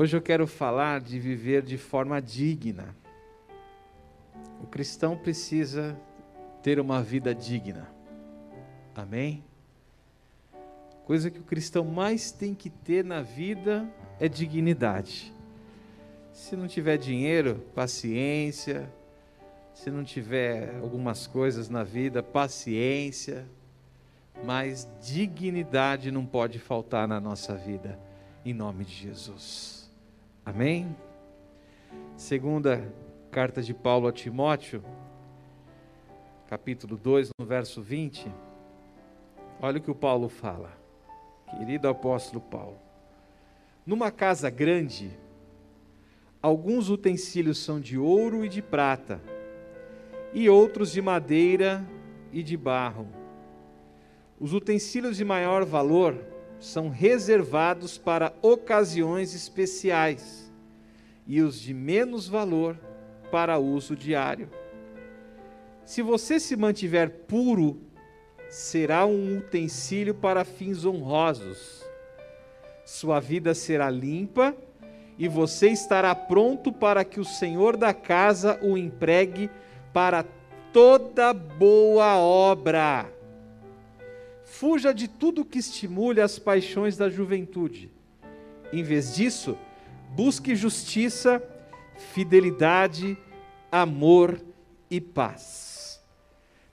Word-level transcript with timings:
Hoje 0.00 0.16
eu 0.16 0.22
quero 0.22 0.46
falar 0.46 1.00
de 1.00 1.18
viver 1.18 1.60
de 1.60 1.76
forma 1.76 2.22
digna. 2.22 2.94
O 4.62 4.66
cristão 4.68 5.16
precisa 5.16 6.00
ter 6.62 6.78
uma 6.78 7.02
vida 7.02 7.34
digna. 7.34 7.90
Amém? 8.94 9.42
Coisa 11.04 11.32
que 11.32 11.40
o 11.40 11.42
cristão 11.42 11.84
mais 11.84 12.30
tem 12.30 12.54
que 12.54 12.70
ter 12.70 13.04
na 13.04 13.22
vida 13.22 13.92
é 14.20 14.28
dignidade. 14.28 15.34
Se 16.32 16.54
não 16.54 16.68
tiver 16.68 16.96
dinheiro, 16.96 17.56
paciência. 17.74 18.88
Se 19.74 19.90
não 19.90 20.04
tiver 20.04 20.76
algumas 20.76 21.26
coisas 21.26 21.68
na 21.68 21.82
vida, 21.82 22.22
paciência. 22.22 23.44
Mas 24.44 24.88
dignidade 25.02 26.12
não 26.12 26.24
pode 26.24 26.60
faltar 26.60 27.08
na 27.08 27.18
nossa 27.18 27.56
vida, 27.56 27.98
em 28.44 28.54
nome 28.54 28.84
de 28.84 28.94
Jesus. 28.94 29.77
Amém? 30.48 30.96
Segunda 32.16 32.90
carta 33.30 33.60
de 33.60 33.74
Paulo 33.74 34.08
a 34.08 34.12
Timóteo, 34.12 34.82
capítulo 36.48 36.96
2, 36.96 37.28
no 37.38 37.44
verso 37.44 37.82
20. 37.82 38.32
Olha 39.60 39.76
o 39.76 39.82
que 39.82 39.90
o 39.90 39.94
Paulo 39.94 40.26
fala. 40.30 40.72
Querido 41.50 41.86
apóstolo 41.86 42.40
Paulo. 42.40 42.78
Numa 43.84 44.10
casa 44.10 44.48
grande, 44.48 45.10
alguns 46.40 46.88
utensílios 46.88 47.58
são 47.58 47.78
de 47.78 47.98
ouro 47.98 48.42
e 48.42 48.48
de 48.48 48.62
prata, 48.62 49.20
e 50.32 50.48
outros 50.48 50.90
de 50.90 51.02
madeira 51.02 51.86
e 52.32 52.42
de 52.42 52.56
barro. 52.56 53.06
Os 54.40 54.54
utensílios 54.54 55.18
de 55.18 55.26
maior 55.26 55.66
valor 55.66 56.16
são 56.60 56.88
reservados 56.88 57.96
para 57.96 58.34
ocasiões 58.42 59.34
especiais, 59.34 60.47
e 61.28 61.42
os 61.42 61.60
de 61.60 61.74
menos 61.74 62.26
valor 62.26 62.76
para 63.30 63.58
uso 63.58 63.94
diário. 63.94 64.48
Se 65.84 66.02
você 66.02 66.40
se 66.40 66.56
mantiver 66.56 67.10
puro 67.28 67.80
será 68.48 69.04
um 69.04 69.38
utensílio 69.38 70.14
para 70.14 70.44
fins 70.44 70.84
honrosos. 70.84 71.84
Sua 72.84 73.20
vida 73.20 73.54
será 73.54 73.90
limpa 73.90 74.56
e 75.18 75.28
você 75.28 75.68
estará 75.68 76.14
pronto 76.14 76.72
para 76.72 77.04
que 77.04 77.20
o 77.20 77.24
Senhor 77.24 77.76
da 77.76 77.92
casa 77.92 78.58
o 78.62 78.78
empregue 78.78 79.50
para 79.92 80.24
toda 80.72 81.34
boa 81.34 82.16
obra. 82.16 83.12
Fuja 84.44 84.94
de 84.94 85.08
tudo 85.08 85.44
que 85.44 85.58
estimule 85.58 86.20
as 86.20 86.38
paixões 86.38 86.96
da 86.96 87.10
juventude. 87.10 87.90
Em 88.72 88.82
vez 88.82 89.14
disso, 89.14 89.58
busque 90.10 90.54
justiça, 90.56 91.42
fidelidade, 92.12 93.16
amor 93.70 94.40
e 94.90 95.00
paz 95.00 95.68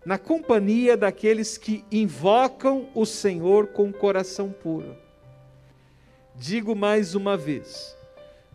na 0.06 0.20
companhia 0.20 0.96
daqueles 0.96 1.58
que 1.58 1.84
invocam 1.92 2.88
o 2.94 3.06
Senhor 3.06 3.68
com 3.68 3.92
coração 3.92 4.52
puro. 4.52 4.96
Digo 6.36 6.76
mais 6.76 7.16
uma 7.16 7.36
vez: 7.36 7.98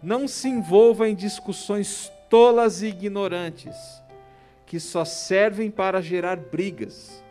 não 0.00 0.28
se 0.28 0.48
envolva 0.48 1.08
em 1.08 1.14
discussões 1.14 2.10
tolas 2.30 2.82
e 2.82 2.86
ignorantes, 2.86 3.76
que 4.64 4.78
só 4.78 5.04
servem 5.04 5.70
para 5.70 6.00
gerar 6.00 6.36
brigas. 6.36 7.22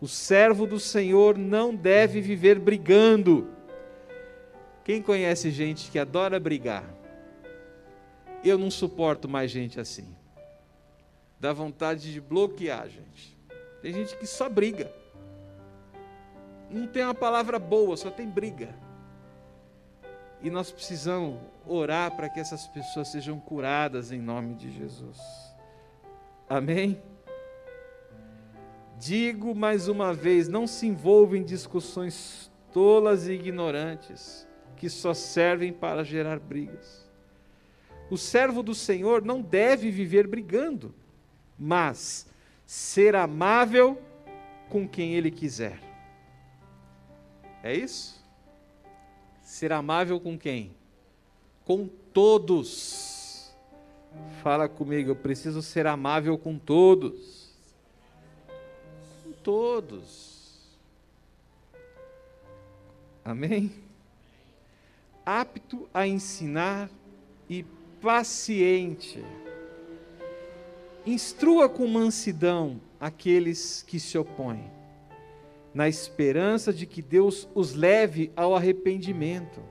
O 0.00 0.06
servo 0.06 0.66
do 0.66 0.78
Senhor 0.78 1.36
não 1.36 1.74
deve 1.74 2.20
viver 2.20 2.58
brigando. 2.58 3.48
Quem 4.90 5.00
conhece 5.00 5.52
gente 5.52 5.88
que 5.88 6.00
adora 6.00 6.40
brigar? 6.40 6.84
Eu 8.42 8.58
não 8.58 8.68
suporto 8.72 9.28
mais 9.28 9.48
gente 9.48 9.78
assim. 9.78 10.16
Dá 11.38 11.52
vontade 11.52 12.12
de 12.12 12.20
bloquear, 12.20 12.88
gente. 12.88 13.38
Tem 13.80 13.92
gente 13.92 14.16
que 14.16 14.26
só 14.26 14.48
briga. 14.48 14.92
Não 16.68 16.88
tem 16.88 17.04
uma 17.04 17.14
palavra 17.14 17.56
boa, 17.56 17.96
só 17.96 18.10
tem 18.10 18.28
briga. 18.28 18.74
E 20.42 20.50
nós 20.50 20.72
precisamos 20.72 21.38
orar 21.64 22.16
para 22.16 22.28
que 22.28 22.40
essas 22.40 22.66
pessoas 22.66 23.12
sejam 23.12 23.38
curadas 23.38 24.10
em 24.10 24.20
nome 24.20 24.56
de 24.56 24.72
Jesus. 24.72 25.20
Amém? 26.48 27.00
Digo 28.98 29.54
mais 29.54 29.86
uma 29.86 30.12
vez: 30.12 30.48
não 30.48 30.66
se 30.66 30.84
envolva 30.88 31.38
em 31.38 31.44
discussões 31.44 32.50
tolas 32.72 33.28
e 33.28 33.34
ignorantes, 33.34 34.49
que 34.80 34.88
só 34.88 35.12
servem 35.12 35.74
para 35.74 36.02
gerar 36.02 36.40
brigas. 36.40 37.06
O 38.10 38.16
servo 38.16 38.62
do 38.62 38.74
Senhor 38.74 39.22
não 39.22 39.42
deve 39.42 39.90
viver 39.90 40.26
brigando, 40.26 40.94
mas 41.58 42.26
ser 42.64 43.14
amável 43.14 44.00
com 44.70 44.88
quem 44.88 45.12
ele 45.12 45.30
quiser. 45.30 45.78
É 47.62 47.74
isso? 47.74 48.24
Ser 49.42 49.70
amável 49.70 50.18
com 50.18 50.38
quem? 50.38 50.74
Com 51.62 51.86
todos. 51.86 53.54
Fala 54.42 54.66
comigo, 54.66 55.10
eu 55.10 55.16
preciso 55.16 55.60
ser 55.60 55.86
amável 55.86 56.38
com 56.38 56.58
todos. 56.58 57.52
Com 59.22 59.32
todos. 59.42 60.70
Amém? 63.22 63.89
Apto 65.24 65.88
a 65.92 66.06
ensinar 66.06 66.90
e 67.48 67.64
paciente 68.00 69.24
Instrua 71.06 71.66
com 71.66 71.86
mansidão 71.86 72.78
aqueles 73.00 73.82
que 73.82 73.98
se 73.98 74.18
opõem, 74.18 74.70
na 75.72 75.88
esperança 75.88 76.72
de 76.72 76.84
que 76.84 77.00
Deus 77.00 77.48
os 77.54 77.74
leve 77.74 78.30
ao 78.36 78.54
arrependimento. 78.54 79.62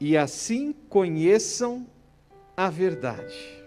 E 0.00 0.16
assim 0.16 0.72
conheçam 0.88 1.86
a 2.56 2.70
verdade. 2.70 3.62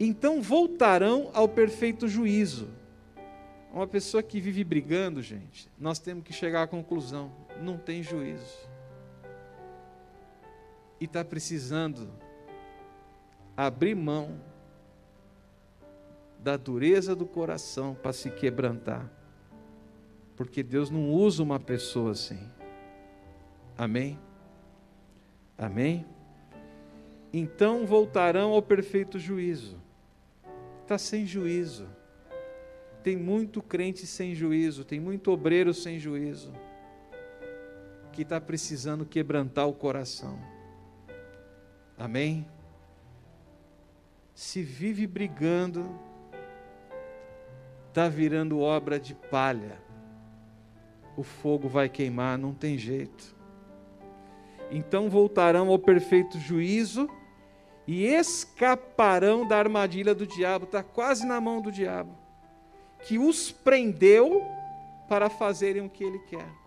Então 0.00 0.40
voltarão 0.40 1.30
ao 1.34 1.46
perfeito 1.46 2.08
juízo. 2.08 2.70
Uma 3.72 3.86
pessoa 3.86 4.22
que 4.22 4.40
vive 4.40 4.64
brigando, 4.64 5.20
gente, 5.20 5.68
nós 5.78 5.98
temos 5.98 6.24
que 6.24 6.32
chegar 6.32 6.62
à 6.62 6.66
conclusão: 6.66 7.30
não 7.60 7.78
tem 7.78 8.02
juízo. 8.02 8.68
E 11.00 11.04
está 11.04 11.24
precisando 11.24 12.08
abrir 13.56 13.94
mão 13.94 14.40
da 16.38 16.56
dureza 16.56 17.16
do 17.16 17.26
coração 17.26 17.94
para 17.94 18.12
se 18.12 18.30
quebrantar. 18.30 19.10
Porque 20.36 20.62
Deus 20.62 20.90
não 20.90 21.10
usa 21.10 21.42
uma 21.42 21.60
pessoa 21.60 22.10
assim. 22.12 22.40
Amém? 23.76 24.18
Amém? 25.56 26.06
Então 27.32 27.86
voltarão 27.86 28.52
ao 28.52 28.62
perfeito 28.62 29.18
juízo. 29.18 29.80
Está 30.82 30.98
sem 30.98 31.26
juízo. 31.26 31.88
Tem 33.02 33.16
muito 33.16 33.62
crente 33.62 34.06
sem 34.06 34.34
juízo, 34.34 34.84
tem 34.84 34.98
muito 34.98 35.30
obreiro 35.30 35.74
sem 35.74 35.98
juízo, 35.98 36.52
que 38.14 38.22
está 38.22 38.40
precisando 38.40 39.04
quebrantar 39.04 39.68
o 39.68 39.74
coração. 39.74 40.38
Amém? 41.98 42.46
se 44.34 44.62
vive 44.62 45.06
brigando, 45.06 45.88
está 47.88 48.08
virando 48.08 48.60
obra 48.60 48.98
de 48.98 49.14
palha. 49.14 49.78
O 51.16 51.22
fogo 51.22 51.68
vai 51.68 51.88
queimar, 51.88 52.36
não 52.36 52.52
tem 52.52 52.76
jeito. 52.76 53.34
Então 54.70 55.08
voltarão 55.08 55.68
ao 55.68 55.78
perfeito 55.78 56.38
juízo 56.40 57.08
e 57.86 58.04
escaparão 58.06 59.46
da 59.46 59.56
armadilha 59.56 60.14
do 60.14 60.26
diabo, 60.26 60.64
está 60.64 60.82
quase 60.82 61.24
na 61.24 61.40
mão 61.40 61.60
do 61.60 61.70
diabo, 61.70 62.16
que 63.06 63.18
os 63.18 63.52
prendeu 63.52 64.42
para 65.08 65.30
fazerem 65.30 65.84
o 65.84 65.90
que 65.90 66.02
ele 66.02 66.18
quer. 66.20 66.63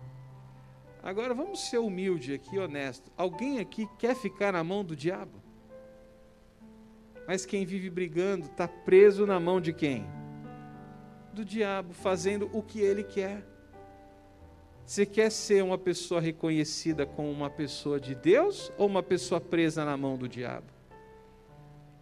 Agora 1.08 1.34
vamos 1.34 1.62
ser 1.62 1.78
humilde 1.78 2.34
aqui, 2.34 2.60
honesto. 2.60 3.10
Alguém 3.16 3.60
aqui 3.60 3.88
quer 3.98 4.14
ficar 4.14 4.52
na 4.52 4.62
mão 4.62 4.84
do 4.84 4.94
diabo? 4.94 5.42
Mas 7.26 7.46
quem 7.46 7.66
vive 7.66 7.90
brigando 7.90 8.48
está 8.48 8.68
preso 8.68 9.26
na 9.26 9.40
mão 9.40 9.62
de 9.62 9.72
quem? 9.72 10.06
Do 11.32 11.46
diabo, 11.46 11.94
fazendo 11.94 12.50
o 12.52 12.62
que 12.62 12.82
ele 12.82 13.06
quer. 13.06 13.42
Você 14.86 15.06
quer 15.06 15.32
ser 15.32 15.64
uma 15.64 15.78
pessoa 15.78 16.20
reconhecida 16.20 17.06
como 17.06 17.32
uma 17.32 17.50
pessoa 17.50 18.02
de 18.02 18.14
Deus 18.14 18.70
ou 18.78 18.86
uma 18.86 19.02
pessoa 19.02 19.40
presa 19.40 19.86
na 19.86 19.96
mão 19.96 20.18
do 20.18 20.28
diabo? 20.28 20.68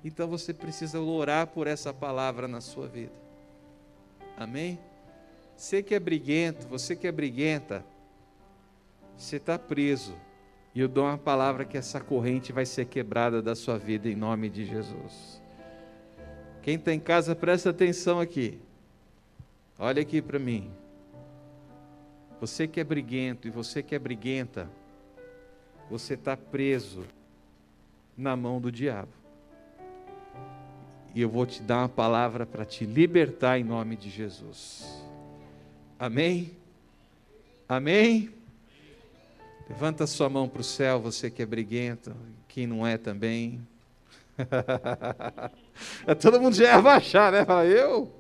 Então 0.04 0.28
você 0.28 0.52
precisa 0.52 1.00
orar 1.00 1.46
por 1.46 1.68
essa 1.68 1.94
palavra 1.94 2.48
na 2.48 2.60
sua 2.60 2.88
vida. 2.88 3.14
Amém? 4.36 4.80
Você 5.56 5.84
que 5.84 5.94
é 5.94 6.00
briguento, 6.00 6.68
você 6.68 6.96
que 6.96 7.06
é 7.06 7.12
briguenta, 7.12 7.86
você 9.18 9.38
está 9.38 9.58
preso 9.58 10.16
E 10.74 10.80
eu 10.82 10.88
dou 10.88 11.06
uma 11.06 11.18
palavra 11.18 11.64
que 11.64 11.78
essa 11.78 12.02
corrente 12.02 12.52
vai 12.52 12.66
ser 12.66 12.86
quebrada 12.86 13.42
da 13.42 13.56
sua 13.56 13.78
vida 13.78 14.10
em 14.10 14.16
nome 14.16 14.50
de 14.50 14.66
Jesus. 14.66 15.42
Quem 16.62 16.76
está 16.76 16.94
em 16.94 17.00
casa, 17.00 17.34
presta 17.34 17.70
atenção 17.70 18.20
aqui. 18.20 18.60
Olha 19.80 20.02
aqui 20.02 20.22
para 20.22 20.38
mim. 20.38 20.70
Você 22.42 22.68
que 22.68 22.80
é 22.80 22.84
briguento 22.84 23.48
e 23.48 23.52
você 23.52 23.82
que 23.82 23.96
é 23.96 24.00
briguenta, 24.00 24.70
você 25.90 26.16
está 26.16 26.36
preso 26.36 27.06
na 28.18 28.36
mão 28.36 28.60
do 28.60 28.70
diabo. 28.70 29.12
E 31.14 31.22
eu 31.22 31.30
vou 31.30 31.46
te 31.46 31.62
dar 31.62 31.78
uma 31.78 31.90
palavra 31.90 32.46
para 32.46 32.66
te 32.66 32.86
libertar 32.86 33.58
em 33.58 33.64
nome 33.64 33.96
de 33.96 34.10
Jesus. 34.10 35.06
Amém? 35.98 36.52
Amém? 37.70 38.30
Levanta 39.70 40.06
sua 40.06 40.30
mão 40.30 40.48
para 40.48 40.62
o 40.62 40.64
céu, 40.64 41.00
você 41.00 41.30
que 41.30 41.42
é 41.42 41.46
briguento, 41.46 42.16
quem 42.48 42.68
não 42.68 42.86
é 42.86 42.98
também. 42.98 43.66
Todo 46.22 46.40
mundo 46.40 46.56
já 46.56 46.66
ia 46.66 46.76
abaixar, 46.76 47.32
né? 47.32 47.46
Eu? 47.68 48.14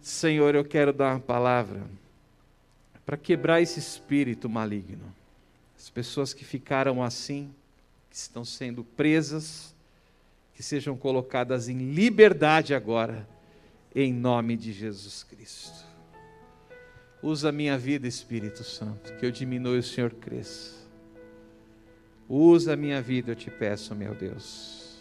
Senhor, 0.00 0.54
eu 0.54 0.64
quero 0.64 0.92
dar 0.92 1.14
uma 1.14 1.20
palavra 1.20 1.82
para 3.04 3.16
quebrar 3.16 3.60
esse 3.60 3.78
espírito 3.78 4.48
maligno. 4.48 5.12
As 5.76 5.90
pessoas 5.90 6.32
que 6.32 6.44
ficaram 6.44 7.02
assim, 7.02 7.52
que 8.08 8.16
estão 8.16 8.44
sendo 8.44 8.84
presas, 8.84 9.74
que 10.54 10.62
sejam 10.62 10.96
colocadas 10.96 11.68
em 11.68 11.92
liberdade 11.92 12.74
agora, 12.74 13.28
em 13.94 14.12
nome 14.12 14.56
de 14.56 14.72
Jesus 14.72 15.24
Cristo. 15.24 15.91
Usa 17.22 17.50
a 17.50 17.52
minha 17.52 17.78
vida, 17.78 18.08
Espírito 18.08 18.64
Santo, 18.64 19.14
que 19.14 19.24
eu 19.24 19.30
diminua 19.30 19.76
e 19.76 19.78
o 19.78 19.82
Senhor 19.82 20.10
cresça. 20.10 20.82
Usa 22.28 22.72
a 22.72 22.76
minha 22.76 23.00
vida, 23.00 23.30
eu 23.30 23.36
te 23.36 23.48
peço, 23.48 23.94
meu 23.94 24.12
Deus. 24.12 25.00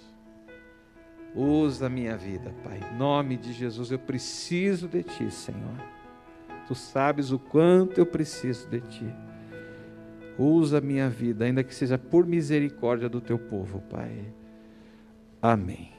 Usa 1.34 1.88
a 1.88 1.90
minha 1.90 2.16
vida, 2.16 2.54
Pai. 2.64 2.80
Em 2.80 2.98
nome 2.98 3.38
de 3.38 3.54
Jesus, 3.54 3.90
eu 3.90 3.98
preciso 3.98 4.88
de 4.88 5.02
Ti, 5.02 5.32
Senhor. 5.32 5.82
Tu 6.68 6.76
sabes 6.76 7.32
o 7.32 7.40
quanto 7.40 7.98
eu 7.98 8.06
preciso 8.06 8.70
de 8.70 8.82
Ti. 8.82 9.16
Usa 10.38 10.78
a 10.78 10.82
minha 10.82 11.10
vida, 11.10 11.46
ainda 11.46 11.64
que 11.64 11.74
seja 11.74 11.98
por 11.98 12.28
misericórdia 12.28 13.10
do 13.10 13.20
Teu 13.20 13.40
povo, 13.40 13.82
Pai. 13.90 14.32
Amém. 15.42 15.92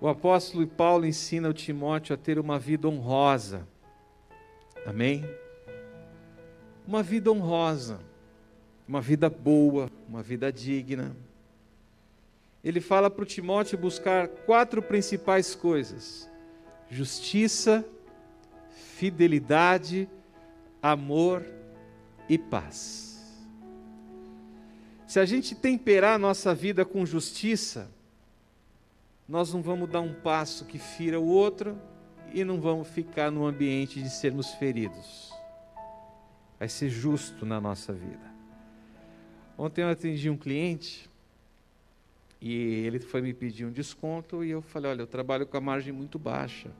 O 0.00 0.06
apóstolo 0.06 0.64
Paulo 0.68 1.04
ensina 1.04 1.48
o 1.48 1.52
Timóteo 1.52 2.14
a 2.14 2.16
ter 2.16 2.38
uma 2.38 2.60
vida 2.60 2.86
honrosa 2.86 3.66
Amém? 4.86 5.24
Uma 6.86 7.02
vida 7.02 7.30
honrosa, 7.30 8.00
uma 8.86 9.00
vida 9.00 9.28
boa, 9.28 9.90
uma 10.08 10.22
vida 10.22 10.52
digna. 10.52 11.14
Ele 12.64 12.80
fala 12.80 13.10
para 13.10 13.22
o 13.22 13.26
Timóteo 13.26 13.78
buscar 13.78 14.28
quatro 14.28 14.80
principais 14.80 15.54
coisas: 15.54 16.28
justiça, 16.90 17.84
fidelidade, 18.96 20.08
amor 20.82 21.44
e 22.28 22.38
paz. 22.38 23.08
Se 25.06 25.18
a 25.18 25.24
gente 25.24 25.54
temperar 25.54 26.16
a 26.16 26.18
nossa 26.18 26.54
vida 26.54 26.84
com 26.84 27.06
justiça, 27.06 27.90
nós 29.28 29.52
não 29.52 29.62
vamos 29.62 29.88
dar 29.88 30.00
um 30.00 30.12
passo 30.12 30.64
que 30.64 30.78
fira 30.78 31.20
o 31.20 31.26
outro, 31.26 31.78
e 32.32 32.44
não 32.44 32.60
vamos 32.60 32.88
ficar 32.88 33.30
no 33.30 33.46
ambiente 33.46 34.02
de 34.02 34.10
sermos 34.10 34.52
feridos. 34.54 35.32
Vai 36.58 36.68
ser 36.68 36.88
justo 36.88 37.46
na 37.46 37.60
nossa 37.60 37.92
vida. 37.92 38.28
Ontem 39.56 39.82
eu 39.82 39.88
atendi 39.88 40.28
um 40.28 40.36
cliente 40.36 41.08
e 42.40 42.84
ele 42.86 43.00
foi 43.00 43.20
me 43.20 43.34
pedir 43.34 43.64
um 43.64 43.72
desconto 43.72 44.44
e 44.44 44.50
eu 44.50 44.62
falei: 44.62 44.90
Olha, 44.90 45.02
eu 45.02 45.06
trabalho 45.06 45.46
com 45.46 45.56
a 45.56 45.60
margem 45.60 45.92
muito 45.92 46.18
baixa. 46.18 46.70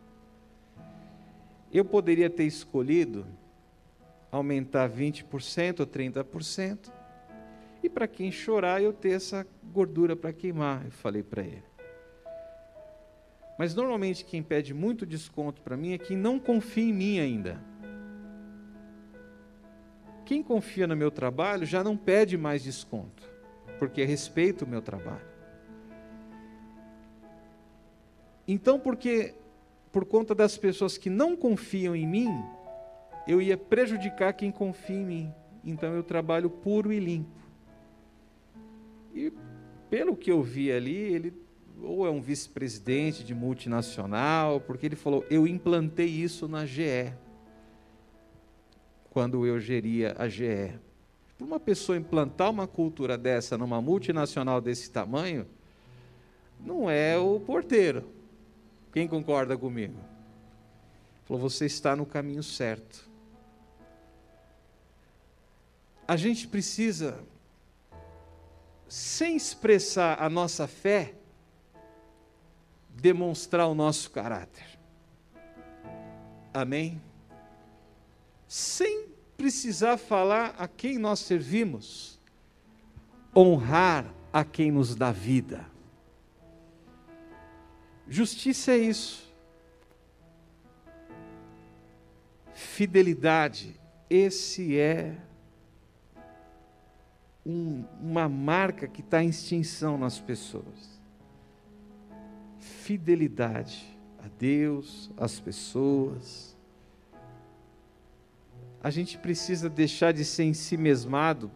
Eu 1.73 1.85
poderia 1.85 2.31
ter 2.31 2.45
escolhido 2.45 3.27
aumentar 4.31 4.89
20% 4.89 5.81
ou 5.81 5.87
30%, 5.87 6.93
e 7.83 7.89
para 7.89 8.06
quem 8.06 8.31
chorar 8.31 8.83
eu 8.83 8.93
ter 8.93 9.11
essa 9.11 9.47
gordura 9.73 10.15
para 10.15 10.33
queimar, 10.33 10.85
eu 10.85 10.91
falei 10.91 11.23
para 11.23 11.43
ele. 11.43 11.68
Mas 13.59 13.75
normalmente 13.75 14.25
quem 14.25 14.41
pede 14.41 14.73
muito 14.73 15.05
desconto 15.05 15.61
para 15.61 15.77
mim 15.77 15.93
é 15.93 15.99
quem 15.99 16.17
não 16.17 16.39
confia 16.39 16.85
em 16.85 16.93
mim 16.93 17.19
ainda. 17.19 17.61
Quem 20.25 20.45
confia 20.45 20.87
no 20.87 20.95
meu 20.95 21.11
trabalho 21.11 21.67
já 21.67 21.83
não 21.83 21.97
pede 21.97 22.39
mais 22.39 22.63
desconto, 22.63 23.29
porque 23.79 24.05
respeita 24.05 24.65
o 24.65 24.69
meu 24.69 24.81
trabalho. 24.81 25.27
Então, 28.47 28.79
porque 28.79 29.35
por 29.91 30.05
conta 30.05 30.35
das 30.35 30.57
pessoas 30.57 30.97
que 30.97 31.11
não 31.11 31.37
confiam 31.37 31.97
em 31.97 32.07
mim, 32.07 32.31
eu 33.27 33.43
ia 33.43 33.57
prejudicar 33.57 34.33
quem 34.35 34.53
confia 34.53 34.97
em 34.97 35.05
mim. 35.05 35.35
Então 35.65 35.95
eu 35.95 36.03
trabalho 36.03 36.49
puro 36.49 36.93
e 36.93 37.01
limpo. 37.01 37.37
E 39.15 39.33
pelo 39.91 40.17
que 40.17 40.31
eu 40.31 40.43
vi 40.43 40.71
ali, 40.71 40.97
ele 40.97 41.48
ou 41.83 42.07
é 42.07 42.11
um 42.11 42.21
vice-presidente 42.21 43.23
de 43.23 43.35
multinacional, 43.35 44.61
porque 44.61 44.87
ele 44.87 44.97
falou: 44.97 45.25
Eu 45.31 45.47
implantei 45.47 46.07
isso 46.07 46.49
na 46.49 46.67
GE, 46.67 47.13
quando 49.11 49.47
eu 49.47 49.59
geria 49.61 50.15
a 50.19 50.29
GE. 50.29 50.79
Para 51.37 51.47
uma 51.47 51.61
pessoa 51.61 51.97
implantar 51.97 52.51
uma 52.51 52.67
cultura 52.67 53.17
dessa 53.17 53.57
numa 53.57 53.81
multinacional 53.81 54.61
desse 54.61 54.91
tamanho, 54.91 55.47
não 56.61 56.91
é 56.91 57.17
o 57.17 57.39
porteiro. 57.39 58.05
Quem 58.93 59.07
concorda 59.07 59.57
comigo? 59.57 59.99
Falou: 61.25 61.43
Você 61.43 61.67
está 61.67 61.95
no 61.95 62.05
caminho 62.05 62.43
certo. 62.43 63.09
A 66.07 66.17
gente 66.17 66.49
precisa, 66.49 67.21
sem 68.89 69.37
expressar 69.37 70.23
a 70.23 70.31
nossa 70.31 70.67
fé, 70.67 71.18
demonstrar 73.00 73.69
o 73.69 73.75
nosso 73.75 74.11
caráter. 74.11 74.67
Amém? 76.53 77.00
Sem 78.47 79.09
precisar 79.37 79.97
falar 79.97 80.55
a 80.59 80.67
quem 80.67 80.99
nós 80.99 81.21
servimos, 81.21 82.19
honrar 83.35 84.12
a 84.33 84.45
quem 84.45 84.73
nos 84.73 84.97
dá 84.97 85.12
vida. 85.12 85.64
Justiça 88.09 88.73
é 88.73 88.78
isso. 88.78 89.28
Fidelidade, 92.52 93.78
esse 94.11 94.76
é 94.76 95.17
um, 97.47 97.85
uma 98.00 98.28
marca 98.28 98.88
que 98.88 99.02
está 99.02 99.23
em 99.23 99.28
extinção 99.28 99.97
nas 99.97 100.19
pessoas 100.19 100.98
fidelidade 102.88 103.85
a 104.18 104.28
Deus, 104.38 105.11
às 105.14 105.38
pessoas. 105.38 106.57
A 108.83 108.88
gente 108.88 109.18
precisa 109.18 109.68
deixar 109.68 110.11
de 110.11 110.25
ser 110.25 110.45
ensimesmado 110.45 111.50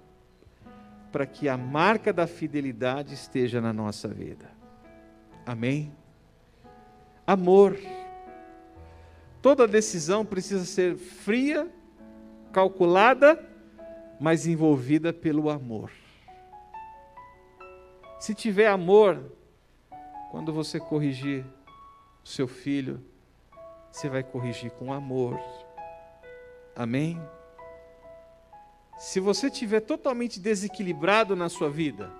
para 1.10 1.24
que 1.24 1.48
a 1.48 1.56
marca 1.56 2.12
da 2.12 2.26
fidelidade 2.26 3.14
esteja 3.14 3.62
na 3.62 3.72
nossa 3.72 4.08
vida. 4.08 4.50
Amém? 5.46 5.90
Amor. 7.26 7.78
Toda 9.40 9.66
decisão 9.66 10.26
precisa 10.26 10.66
ser 10.66 10.96
fria, 10.96 11.66
calculada, 12.52 13.42
mas 14.20 14.46
envolvida 14.46 15.14
pelo 15.14 15.48
amor. 15.48 15.90
Se 18.20 18.34
tiver 18.34 18.68
amor, 18.68 19.32
quando 20.32 20.50
você 20.50 20.80
corrigir 20.80 21.44
o 22.24 22.26
seu 22.26 22.48
filho, 22.48 23.04
você 23.90 24.08
vai 24.08 24.22
corrigir 24.22 24.70
com 24.70 24.90
amor. 24.90 25.38
Amém? 26.74 27.20
Se 28.98 29.20
você 29.20 29.48
estiver 29.48 29.80
totalmente 29.80 30.40
desequilibrado 30.40 31.36
na 31.36 31.50
sua 31.50 31.68
vida, 31.68 32.10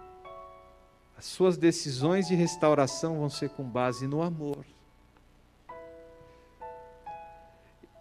as 1.17 1.25
suas 1.25 1.57
decisões 1.57 2.29
de 2.29 2.35
restauração 2.35 3.19
vão 3.19 3.31
ser 3.31 3.49
com 3.49 3.65
base 3.65 4.07
no 4.07 4.21
amor. 4.21 4.63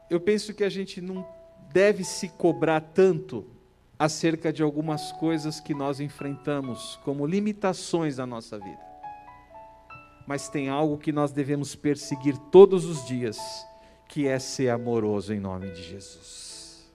Eu 0.09 0.19
penso 0.19 0.53
que 0.53 0.65
a 0.65 0.69
gente 0.69 0.99
não 0.99 1.25
deve 1.71 2.03
se 2.03 2.27
cobrar 2.27 2.81
tanto 2.81 3.45
acerca 3.97 4.51
de 4.51 4.61
algumas 4.61 5.13
coisas 5.13 5.61
que 5.61 5.73
nós 5.73 6.01
enfrentamos 6.01 6.99
como 7.05 7.25
limitações 7.25 8.17
na 8.17 8.25
nossa 8.25 8.59
vida 8.59 8.90
mas 10.25 10.49
tem 10.49 10.69
algo 10.69 10.97
que 10.97 11.11
nós 11.11 11.31
devemos 11.31 11.75
perseguir 11.75 12.37
todos 12.51 12.85
os 12.85 13.05
dias, 13.05 13.37
que 14.07 14.27
é 14.27 14.39
ser 14.39 14.69
amoroso 14.69 15.33
em 15.33 15.39
nome 15.39 15.71
de 15.71 15.81
Jesus. 15.83 16.91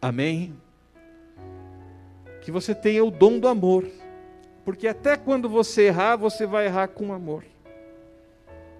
Amém? 0.00 0.56
Que 2.40 2.50
você 2.50 2.74
tenha 2.74 3.04
o 3.04 3.10
dom 3.10 3.38
do 3.38 3.48
amor, 3.48 3.88
porque 4.64 4.88
até 4.88 5.16
quando 5.16 5.48
você 5.48 5.82
errar, 5.82 6.16
você 6.16 6.46
vai 6.46 6.66
errar 6.66 6.88
com 6.88 7.12
amor, 7.12 7.44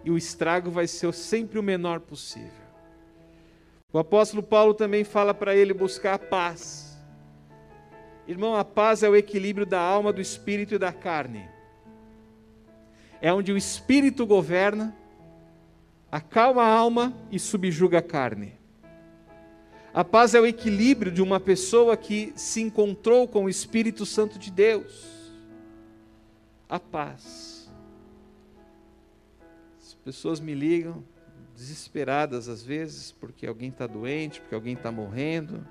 e 0.05 0.11
o 0.11 0.19
estrago 0.19 0.71
vai 0.71 0.87
ser 0.87 1.13
sempre 1.15 1.59
o 1.59 1.63
menor 1.63 2.01
possível. 2.01 2.63
O 3.93 3.99
apóstolo 3.99 4.43
Paulo 4.43 4.73
também 4.73 5.05
fala 5.05 5.35
para 5.35 5.55
ele 5.55 5.75
buscar 5.75 6.15
a 6.15 6.19
paz. 6.19 6.99
Irmão, 8.27 8.57
a 8.57 8.65
paz 8.65 9.03
é 9.03 9.09
o 9.09 9.15
equilíbrio 9.15 9.67
da 9.67 9.81
alma, 9.81 10.13
do 10.13 10.21
espírito 10.21 10.75
e 10.75 10.79
da 10.79 10.93
carne. 10.93 11.52
É 13.23 13.33
onde 13.33 13.53
o 13.53 13.57
espírito 13.57 14.27
governa, 14.27 14.95
acalma 16.11 16.65
a 16.65 16.75
alma 16.75 17.17
e 17.31 17.39
subjuga 17.39 17.99
a 17.99 18.03
carne. 18.03 18.53
A 19.95 20.03
paz 20.03 20.35
é 20.35 20.41
o 20.41 20.47
equilíbrio 20.47 21.13
de 21.13 21.23
uma 21.23 21.39
pessoa 21.39 21.97
que 21.97 22.33
se 22.35 22.61
encontrou 22.61 23.29
com 23.29 23.45
o 23.45 23.49
Espírito 23.49 24.05
Santo 24.05 24.41
de 24.41 24.51
Deus. 24.51 25.31
A 26.69 26.81
paz. 26.81 27.71
As 29.81 29.95
pessoas 29.95 30.41
me 30.41 30.53
ligam, 30.53 31.05
desesperadas 31.55 32.49
às 32.49 32.61
vezes, 32.61 33.13
porque 33.13 33.47
alguém 33.47 33.69
está 33.69 33.87
doente, 33.87 34.41
porque 34.41 34.55
alguém 34.55 34.75
está 34.75 34.91
morrendo. 34.91 35.65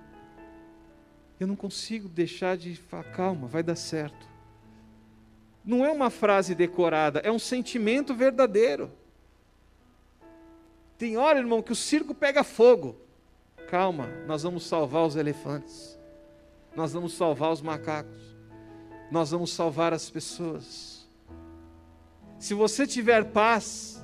Eu 1.38 1.48
não 1.48 1.56
consigo 1.58 2.08
deixar 2.08 2.56
de 2.56 2.78
falar, 2.78 3.12
calma, 3.12 3.46
vai 3.46 3.62
dar 3.62 3.76
certo. 3.76 4.31
Não 5.64 5.86
é 5.86 5.92
uma 5.92 6.10
frase 6.10 6.56
decorada, 6.56 7.20
é 7.20 7.32
um 7.32 7.40
sentimento 7.40 8.14
verdadeiro. 8.14 8.92
Tem 10.98 11.18
hora, 11.18 11.40
irmão, 11.40 11.62
que 11.62 11.72
o 11.72 11.76
circo 11.76 12.14
pega 12.14 12.44
fogo 12.44 13.02
calma, 13.72 14.10
nós 14.28 14.44
vamos 14.44 14.68
salvar 14.68 15.06
os 15.06 15.16
elefantes, 15.16 15.98
nós 16.76 16.92
vamos 16.92 17.14
salvar 17.14 17.54
os 17.54 17.62
macacos, 17.62 18.22
nós 19.10 19.32
vamos 19.32 19.54
salvar 19.54 19.94
as 19.94 20.10
pessoas. 20.10 21.08
Se 22.38 22.54
você 22.54 22.86
tiver 22.86 23.24
paz, 23.32 24.04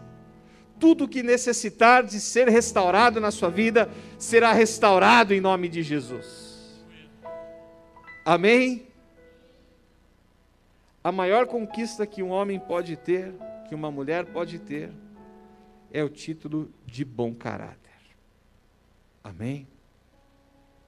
tudo 0.80 1.06
que 1.06 1.22
necessitar 1.22 2.06
de 2.06 2.18
ser 2.22 2.48
restaurado 2.48 3.20
na 3.20 3.30
sua 3.30 3.50
vida 3.50 3.90
será 4.18 4.54
restaurado 4.54 5.34
em 5.34 5.42
nome 5.42 5.68
de 5.68 5.84
Jesus. 5.84 6.86
Amém? 8.24 8.87
A 11.04 11.12
maior 11.12 11.48
conquista 11.48 12.06
que 12.06 12.22
um 12.22 12.30
homem 12.30 12.60
pode 12.60 12.96
ter, 12.98 13.34
que 13.68 13.76
uma 13.76 13.90
mulher 13.90 14.26
pode 14.26 14.60
ter, 14.60 14.92
é 15.92 16.04
o 16.04 16.10
título 16.10 16.72
de 16.86 17.06
bom 17.06 17.34
caráter. 17.34 17.78
Amém? 19.24 19.68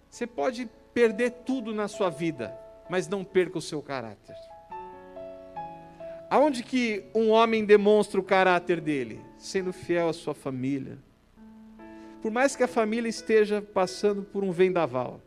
Você 0.10 0.26
pode 0.26 0.70
perder 0.94 1.32
tudo 1.46 1.74
na 1.74 1.88
sua 1.88 2.10
vida, 2.10 2.58
mas 2.90 3.08
não 3.08 3.24
perca 3.24 3.58
o 3.58 3.62
seu 3.62 3.82
caráter. 3.82 4.36
Aonde 6.30 6.64
que 6.64 7.04
um 7.14 7.30
homem 7.30 7.66
demonstra 7.66 8.20
o 8.20 8.24
caráter 8.24 8.80
dele? 8.80 9.20
Sendo 9.38 9.74
fiel 9.74 10.10
à 10.10 10.14
sua 10.14 10.36
família. 10.36 11.00
Por 12.22 12.32
mais 12.32 12.56
que 12.56 12.64
a 12.64 12.68
família 12.68 13.10
esteja 13.10 13.62
passando 13.62 14.24
por 14.24 14.44
um 14.44 14.52
vendaval, 14.52 15.22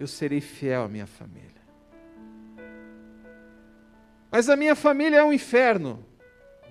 eu 0.00 0.06
serei 0.06 0.40
fiel 0.40 0.82
à 0.82 0.88
minha 0.88 1.06
família. 1.06 1.57
Mas 4.30 4.48
a 4.48 4.56
minha 4.56 4.74
família 4.74 5.18
é 5.18 5.24
um 5.24 5.32
inferno. 5.32 6.04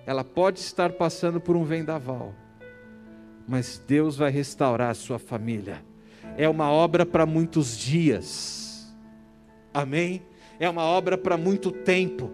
Ela 0.06 0.24
pode 0.24 0.60
estar 0.60 0.92
passando 0.92 1.40
por 1.40 1.56
um 1.56 1.64
vendaval 1.64 2.34
mas 3.48 3.82
Deus 3.86 4.18
vai 4.18 4.30
restaurar 4.30 4.90
a 4.90 4.94
sua 4.94 5.18
família. 5.18 5.82
É 6.36 6.46
uma 6.46 6.70
obra 6.70 7.06
para 7.06 7.24
muitos 7.24 7.76
dias, 7.78 8.94
amém? 9.72 10.22
É 10.60 10.68
uma 10.68 10.82
obra 10.82 11.16
para 11.16 11.38
muito 11.38 11.72
tempo, 11.72 12.30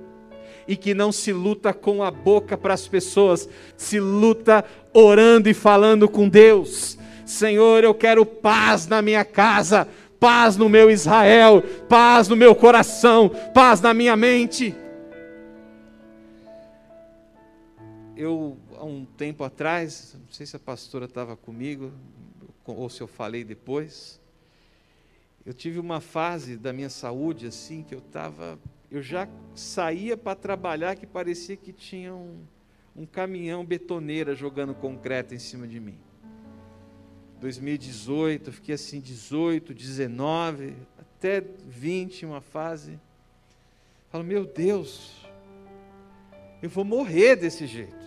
e 0.67 0.77
que 0.77 0.93
não 0.93 1.13
se 1.13 1.33
luta 1.33 1.73
com 1.73 2.03
a 2.03 2.11
boca 2.11 2.59
para 2.59 2.75
as 2.75 2.89
pessoas, 2.89 3.49
se 3.77 4.01
luta 4.01 4.65
orando 4.93 5.49
e 5.49 5.55
falando 5.55 6.09
com 6.09 6.29
Deus. 6.29 6.99
Senhor, 7.25 7.85
eu 7.85 7.95
quero 7.95 8.27
paz 8.27 8.89
na 8.89 9.01
minha 9.01 9.25
casa, 9.25 9.87
paz 10.19 10.57
no 10.57 10.69
meu 10.69 10.91
Israel, 10.91 11.63
paz 11.89 12.29
no 12.29 12.35
meu 12.35 12.55
coração, 12.55 13.31
paz 13.55 13.81
na 13.81 13.95
minha 13.95 14.17
mente. 14.17 14.75
Eu 18.17 18.57
há 18.77 18.85
um 18.85 19.05
tempo 19.05 19.43
atrás, 19.43 20.15
não 20.15 20.33
sei 20.33 20.47
se 20.47 20.55
a 20.55 20.59
pastora 20.59 21.07
estava 21.07 21.37
comigo, 21.37 21.93
ou 22.65 22.89
se 22.89 23.01
eu 23.01 23.09
falei 23.09 23.43
depois, 23.43 24.21
eu 25.45 25.53
tive 25.53 25.79
uma 25.79 26.01
fase 26.01 26.57
da 26.57 26.73
minha 26.73 26.89
saúde 26.89 27.47
assim 27.47 27.83
que 27.83 27.95
eu 27.95 27.99
estava, 27.99 28.59
eu 28.91 29.03
já 29.03 29.29
saía 29.55 30.17
para 30.17 30.35
trabalhar 30.35 30.97
que 30.97 31.07
parecia 31.07 31.57
que 31.57 31.73
tinha 31.73 32.15
um, 32.15 32.39
um 32.97 33.05
caminhão 33.05 33.65
betoneira 33.65 34.35
jogando 34.35 34.75
concreto 34.75 35.35
em 35.35 35.39
cima 35.39 35.67
de 35.67 35.81
mim. 35.81 35.99
2018, 37.41 38.49
eu 38.49 38.53
fiquei 38.53 38.75
assim 38.75 39.01
18, 39.01 39.75
19, 39.75 40.75
até 40.99 41.41
20, 41.41 42.25
uma 42.25 42.41
fase. 42.41 42.99
Falo, 44.11 44.25
meu 44.25 44.47
Deus, 44.47 45.27
eu 46.63 46.71
vou 46.71 46.85
morrer 46.85 47.37
desse 47.37 47.67
jeito. 47.67 48.04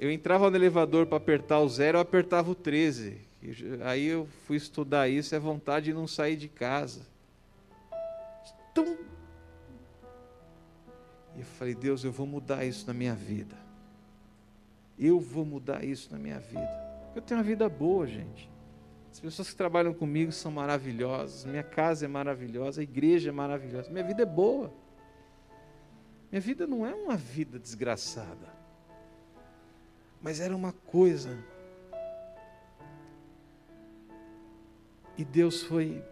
Eu 0.00 0.10
entrava 0.10 0.48
no 0.48 0.56
elevador 0.56 1.04
para 1.04 1.18
apertar 1.18 1.60
o 1.60 1.68
zero, 1.68 1.98
eu 1.98 2.00
apertava 2.00 2.50
o 2.50 2.54
13. 2.54 3.18
Aí 3.84 4.06
eu 4.06 4.26
fui 4.46 4.56
estudar 4.56 5.10
isso, 5.10 5.34
é 5.34 5.38
vontade 5.38 5.84
de 5.86 5.92
não 5.92 6.06
sair 6.06 6.36
de 6.36 6.48
casa. 6.48 7.02
E 11.36 11.40
eu 11.40 11.44
falei, 11.44 11.74
Deus, 11.74 12.02
eu 12.02 12.10
vou 12.10 12.26
mudar 12.26 12.64
isso 12.64 12.86
na 12.86 12.94
minha 12.94 13.14
vida. 13.14 13.54
Eu 14.98 15.20
vou 15.20 15.44
mudar 15.44 15.84
isso 15.84 16.10
na 16.10 16.18
minha 16.18 16.38
vida. 16.38 16.80
Eu 17.14 17.20
tenho 17.20 17.38
uma 17.38 17.44
vida 17.44 17.68
boa, 17.68 18.06
gente. 18.06 18.50
As 19.12 19.20
pessoas 19.20 19.50
que 19.50 19.56
trabalham 19.56 19.92
comigo 19.92 20.32
são 20.32 20.50
maravilhosas. 20.50 21.44
Minha 21.44 21.62
casa 21.62 22.06
é 22.06 22.08
maravilhosa, 22.08 22.80
a 22.80 22.84
igreja 22.84 23.28
é 23.28 23.32
maravilhosa. 23.32 23.90
Minha 23.90 24.04
vida 24.04 24.22
é 24.22 24.26
boa. 24.26 24.72
Minha 26.32 26.40
vida 26.40 26.66
não 26.66 26.86
é 26.86 26.94
uma 26.94 27.18
vida 27.18 27.58
desgraçada. 27.58 28.59
Mas 30.20 30.40
era 30.40 30.54
uma 30.54 30.72
coisa. 30.72 31.38
E 35.16 35.24
Deus 35.24 35.62
foi 35.62 36.02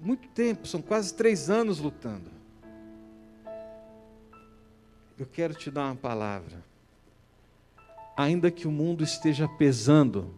muito 0.00 0.28
tempo, 0.28 0.66
são 0.66 0.80
quase 0.80 1.12
três 1.14 1.50
anos 1.50 1.78
lutando. 1.78 2.30
Eu 5.18 5.26
quero 5.26 5.54
te 5.54 5.70
dar 5.70 5.86
uma 5.86 5.96
palavra. 5.96 6.62
Ainda 8.16 8.50
que 8.50 8.68
o 8.68 8.70
mundo 8.70 9.02
esteja 9.02 9.48
pesando, 9.48 10.32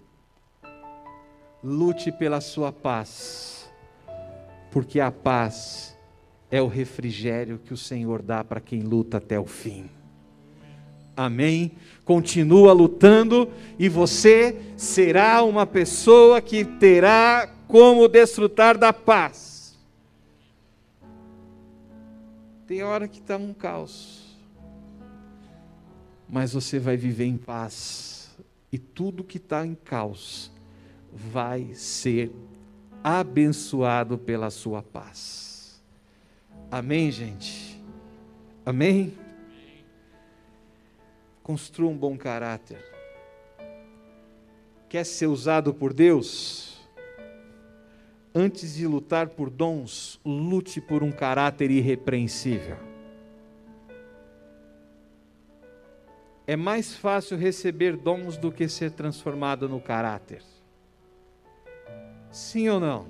lute 1.63 2.11
pela 2.11 2.41
sua 2.41 2.73
paz, 2.73 3.71
porque 4.71 5.01
a 5.01 5.11
paz 5.11 5.99
é 6.51 6.61
o 6.61 6.67
refrigério 6.67 7.59
que 7.59 7.73
o 7.73 7.77
Senhor 7.77 8.23
dá 8.23 8.43
para 8.43 8.61
quem 8.61 8.81
luta 8.81 9.19
até 9.19 9.39
o 9.39 9.47
fim. 9.47 9.91
Amém? 11.17 11.73
Continua 12.05 12.73
lutando 12.73 13.51
e 13.79 13.89
você 13.89 14.57
será 14.77 15.43
uma 15.43 15.67
pessoa 15.67 16.41
que 16.41 16.65
terá 16.65 17.49
como 17.69 18.09
desfrutar 18.09 18.77
da 18.77 18.93
paz. 18.93 19.79
Tem 22.67 22.83
hora 22.83 23.09
que 23.09 23.19
está 23.19 23.37
um 23.37 23.53
caos, 23.53 24.37
mas 26.29 26.53
você 26.53 26.79
vai 26.79 26.97
viver 26.97 27.27
em 27.27 27.37
paz 27.37 28.31
e 28.73 28.79
tudo 28.79 29.25
que 29.25 29.37
está 29.37 29.67
em 29.67 29.75
caos 29.75 30.51
vai 31.13 31.75
ser 31.75 32.33
abençoado 33.03 34.17
pela 34.17 34.51
sua 34.51 34.83
paz. 34.83 35.83
Amém, 36.71 37.11
gente? 37.11 37.83
Amém? 38.65 39.15
Construa 41.43 41.91
um 41.91 41.97
bom 41.97 42.17
caráter. 42.17 42.85
Quer 44.89 45.05
ser 45.05 45.27
usado 45.27 45.73
por 45.73 45.93
Deus? 45.93 46.81
Antes 48.35 48.75
de 48.75 48.87
lutar 48.87 49.29
por 49.29 49.51
dons, 49.51 50.21
lute 50.25 50.81
por 50.81 51.03
um 51.03 51.11
caráter 51.11 51.71
irrepreensível. 51.71 52.77
É 56.47 56.57
mais 56.57 56.97
fácil 56.97 57.39
receber 57.39 57.97
dons 57.97 58.37
do 58.37 58.51
que 58.51 58.69
ser 58.69 58.91
transformado 58.91 59.69
no 59.69 59.81
caráter. 59.81 60.43
Sim 62.33 62.69
ou 62.69 62.81
não? 62.81 63.07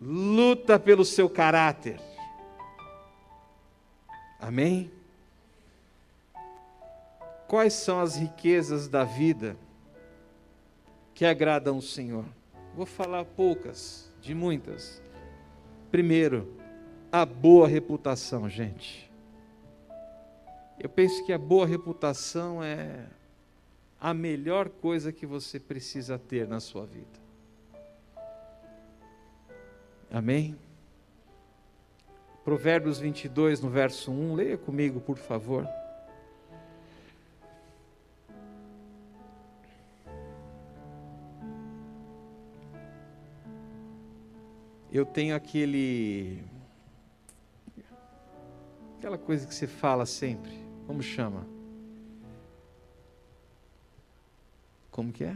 Luta 0.00 0.78
pelo 0.78 1.04
seu 1.04 1.28
caráter. 1.28 2.00
Amém? 4.38 4.93
Quais 7.46 7.74
são 7.74 8.00
as 8.00 8.16
riquezas 8.16 8.88
da 8.88 9.04
vida 9.04 9.56
que 11.14 11.24
agradam 11.24 11.78
o 11.78 11.82
Senhor? 11.82 12.24
Vou 12.74 12.86
falar 12.86 13.24
poucas, 13.24 14.10
de 14.20 14.34
muitas. 14.34 15.02
Primeiro, 15.90 16.56
a 17.12 17.24
boa 17.24 17.68
reputação, 17.68 18.48
gente. 18.48 19.10
Eu 20.80 20.88
penso 20.88 21.24
que 21.24 21.32
a 21.32 21.38
boa 21.38 21.66
reputação 21.66 22.62
é 22.62 23.06
a 24.00 24.12
melhor 24.12 24.68
coisa 24.68 25.12
que 25.12 25.24
você 25.24 25.60
precisa 25.60 26.18
ter 26.18 26.48
na 26.48 26.58
sua 26.60 26.84
vida. 26.84 27.22
Amém? 30.10 30.56
Provérbios 32.44 32.98
22, 32.98 33.60
no 33.60 33.70
verso 33.70 34.10
1, 34.10 34.34
leia 34.34 34.58
comigo, 34.58 35.00
por 35.00 35.16
favor. 35.16 35.66
Eu 44.94 45.04
tenho 45.04 45.34
aquele. 45.34 46.40
Aquela 48.96 49.18
coisa 49.18 49.44
que 49.44 49.52
você 49.52 49.66
fala 49.66 50.06
sempre. 50.06 50.52
Como 50.86 51.02
chama? 51.02 51.44
Como 54.92 55.12
que 55.12 55.24
é? 55.24 55.34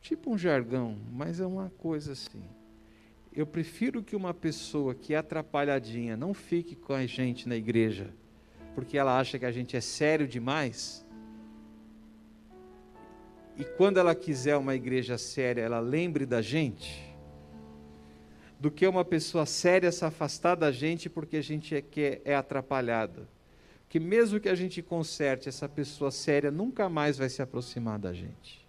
Tipo 0.00 0.30
um 0.30 0.38
jargão, 0.38 0.96
mas 1.12 1.38
é 1.38 1.44
uma 1.44 1.68
coisa 1.76 2.12
assim. 2.12 2.42
Eu 3.30 3.46
prefiro 3.46 4.02
que 4.02 4.16
uma 4.16 4.32
pessoa 4.32 4.94
que 4.94 5.12
é 5.12 5.18
atrapalhadinha 5.18 6.16
não 6.16 6.32
fique 6.32 6.74
com 6.74 6.94
a 6.94 7.04
gente 7.04 7.46
na 7.46 7.56
igreja, 7.56 8.08
porque 8.74 8.96
ela 8.96 9.20
acha 9.20 9.38
que 9.38 9.44
a 9.44 9.52
gente 9.52 9.76
é 9.76 9.82
sério 9.82 10.26
demais. 10.26 11.04
E 13.58 13.64
quando 13.64 13.98
ela 13.98 14.14
quiser 14.14 14.56
uma 14.56 14.74
igreja 14.74 15.18
séria, 15.18 15.60
ela 15.60 15.78
lembre 15.78 16.24
da 16.24 16.40
gente, 16.40 17.09
do 18.60 18.70
que 18.70 18.86
uma 18.86 19.04
pessoa 19.06 19.46
séria 19.46 19.90
se 19.90 20.04
afastar 20.04 20.54
da 20.54 20.70
gente 20.70 21.08
porque 21.08 21.38
a 21.38 21.42
gente 21.42 21.74
é, 21.74 21.80
que 21.80 22.20
é 22.26 22.34
atrapalhada. 22.34 23.26
Que 23.88 23.98
mesmo 23.98 24.38
que 24.38 24.50
a 24.50 24.54
gente 24.54 24.82
conserte, 24.82 25.48
essa 25.48 25.66
pessoa 25.66 26.10
séria 26.10 26.50
nunca 26.50 26.86
mais 26.86 27.16
vai 27.16 27.30
se 27.30 27.40
aproximar 27.40 27.98
da 27.98 28.12
gente. 28.12 28.68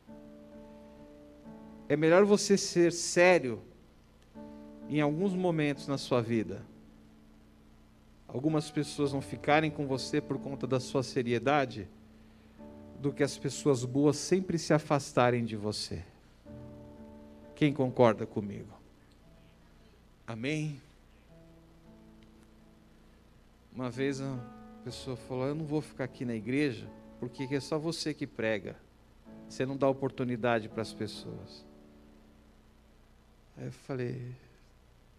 É 1.90 1.98
melhor 1.98 2.24
você 2.24 2.58
ser 2.58 2.94
sério 2.94 3.62
em 4.88 5.02
alguns 5.02 5.34
momentos 5.34 5.88
na 5.88 5.98
sua 5.98 6.22
vida, 6.22 6.66
algumas 8.28 8.72
pessoas 8.72 9.12
não 9.12 9.22
ficarem 9.22 9.70
com 9.70 9.86
você 9.86 10.22
por 10.22 10.40
conta 10.40 10.66
da 10.66 10.80
sua 10.80 11.04
seriedade, 11.04 11.88
do 12.98 13.12
que 13.12 13.24
as 13.24 13.38
pessoas 13.38 13.84
boas 13.84 14.16
sempre 14.16 14.58
se 14.58 14.74
afastarem 14.74 15.44
de 15.44 15.58
você. 15.58 16.02
Quem 17.56 17.74
concorda 17.74 18.26
comigo? 18.26 18.81
Amém? 20.32 20.82
Uma 23.76 23.90
vez 23.90 24.22
a 24.22 24.40
pessoa 24.82 25.18
falou: 25.18 25.46
Eu 25.46 25.56
não 25.56 25.66
vou 25.66 25.82
ficar 25.82 26.06
aqui 26.06 26.24
na 26.24 26.34
igreja, 26.34 26.88
porque 27.20 27.44
é 27.52 27.60
só 27.60 27.78
você 27.78 28.14
que 28.14 28.26
prega. 28.26 28.78
Você 29.50 29.66
não 29.66 29.76
dá 29.76 29.90
oportunidade 29.90 30.70
para 30.70 30.84
as 30.84 30.94
pessoas. 30.94 31.66
Aí 33.58 33.66
eu 33.66 33.74
falei: 33.74 34.34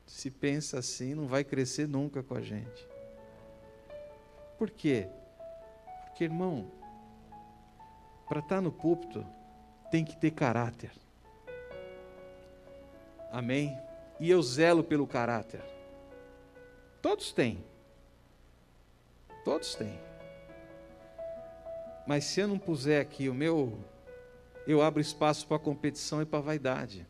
se 0.07 0.31
pensa 0.31 0.79
assim, 0.79 1.15
não 1.15 1.27
vai 1.27 1.45
crescer 1.45 1.87
nunca 1.87 2.23
com 2.23 2.35
a 2.35 2.41
gente. 2.41 2.89
Por 4.57 4.71
quê? 4.71 5.09
Porque, 6.07 6.25
irmão, 6.25 6.71
para 8.27 8.39
estar 8.39 8.57
tá 8.57 8.61
no 8.63 8.73
púlpito, 8.73 9.27
tem 9.91 10.07
que 10.07 10.17
ter 10.17 10.31
caráter. 10.31 10.91
Amém? 13.31 13.79
E 14.23 14.31
eu 14.31 14.41
zelo 14.41 14.85
pelo 14.85 15.05
caráter. 15.05 15.61
Todos 17.03 17.33
têm. 17.33 17.65
Todos 19.45 19.75
têm. 19.75 19.99
Mas 22.07 22.23
se 22.23 22.39
eu 22.39 22.47
não 22.47 22.57
puser 22.57 23.03
aqui 23.03 23.29
o 23.29 23.35
meu, 23.35 23.77
eu 24.65 24.81
abro 24.81 25.01
espaço 25.01 25.45
para 25.45 25.59
competição 25.59 26.23
e 26.23 26.25
para 26.25 26.39
vaidade. 26.39 27.05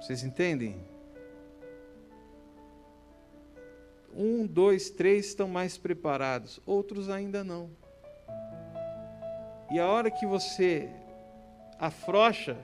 Vocês 0.00 0.24
entendem? 0.24 0.84
Um, 4.12 4.44
dois, 4.44 4.90
três 4.90 5.26
estão 5.26 5.46
mais 5.46 5.78
preparados, 5.78 6.58
outros 6.66 7.08
ainda 7.08 7.44
não. 7.44 7.70
E 9.70 9.78
a 9.78 9.86
hora 9.86 10.10
que 10.10 10.26
você 10.26 10.90
afrocha, 11.78 12.58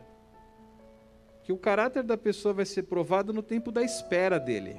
que 1.49 1.53
o 1.55 1.57
caráter 1.57 2.03
da 2.03 2.15
pessoa 2.15 2.53
vai 2.53 2.67
ser 2.67 2.83
provado 2.83 3.33
no 3.33 3.43
tempo 3.43 3.73
da 3.73 3.83
espera 3.83 4.39
dele. 4.39 4.79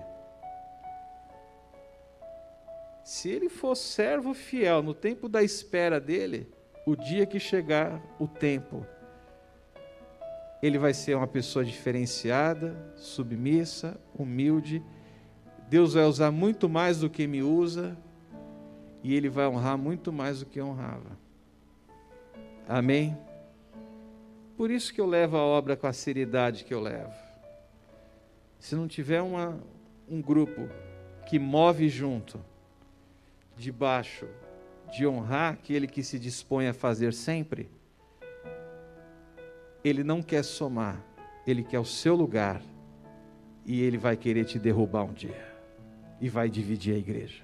Se 3.04 3.28
ele 3.28 3.50
for 3.50 3.74
servo 3.74 4.36
fiel 4.36 4.84
no 4.84 4.94
tempo 4.94 5.28
da 5.28 5.42
espera 5.42 6.00
dele, 6.00 6.48
o 6.86 6.96
dia 6.96 7.26
que 7.26 7.40
chegar 7.40 8.00
o 8.20 8.28
tempo, 8.28 8.86
ele 10.62 10.78
vai 10.78 10.94
ser 10.94 11.16
uma 11.16 11.26
pessoa 11.26 11.66
diferenciada, 11.66 12.78
submissa, 12.96 14.00
humilde. 14.14 14.84
Deus 15.70 15.96
vai 15.96 16.06
usar 16.06 16.30
muito 16.30 16.70
mais 16.70 17.00
do 17.00 17.10
que 17.10 17.26
me 17.26 17.42
usa 17.42 17.98
e 19.04 19.16
ele 19.16 19.28
vai 19.28 19.48
honrar 19.48 19.76
muito 19.76 20.14
mais 20.14 20.42
do 20.42 20.46
que 20.46 20.62
honrava. 20.62 21.18
Amém? 22.68 23.18
Por 24.60 24.70
isso 24.70 24.94
que 24.94 25.00
eu 25.00 25.06
levo 25.06 25.38
a 25.38 25.42
obra 25.42 25.78
com 25.78 25.88
a 25.88 25.94
seriedade 25.94 26.66
que 26.66 26.74
eu 26.74 26.82
levo. 26.82 27.14
Se 28.60 28.76
não 28.76 28.90
tiver 28.90 29.22
uma, 29.22 29.58
um 30.06 30.22
grupo 30.22 30.68
que 31.30 31.40
move 31.40 31.88
junto, 31.88 32.42
debaixo 33.56 34.28
de 34.92 35.08
honrar 35.08 35.54
aquele 35.54 35.88
que 35.88 36.04
se 36.04 36.20
dispõe 36.20 36.68
a 36.68 36.74
fazer 36.74 37.14
sempre, 37.14 37.70
ele 39.82 40.04
não 40.04 40.22
quer 40.22 40.44
somar, 40.44 41.02
ele 41.48 41.64
quer 41.64 41.80
o 41.80 41.86
seu 41.86 42.14
lugar 42.14 42.62
e 43.66 43.82
ele 43.82 43.98
vai 43.98 44.18
querer 44.18 44.44
te 44.44 44.60
derrubar 44.60 45.06
um 45.06 45.14
dia 45.14 45.56
e 46.20 46.28
vai 46.28 46.50
dividir 46.50 46.96
a 46.96 46.98
igreja. 46.98 47.44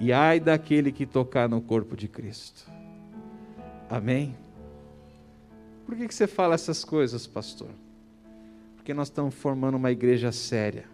E 0.00 0.14
ai 0.14 0.40
daquele 0.40 0.92
que 0.92 1.04
tocar 1.04 1.46
no 1.46 1.60
corpo 1.60 1.94
de 1.94 2.08
Cristo. 2.08 2.70
Amém? 3.90 4.34
Por 5.90 5.96
que, 5.96 6.06
que 6.06 6.14
você 6.14 6.28
fala 6.28 6.54
essas 6.54 6.84
coisas, 6.84 7.26
pastor? 7.26 7.68
Porque 8.76 8.94
nós 8.94 9.08
estamos 9.08 9.34
formando 9.34 9.74
uma 9.74 9.90
igreja 9.90 10.30
séria. 10.30 10.84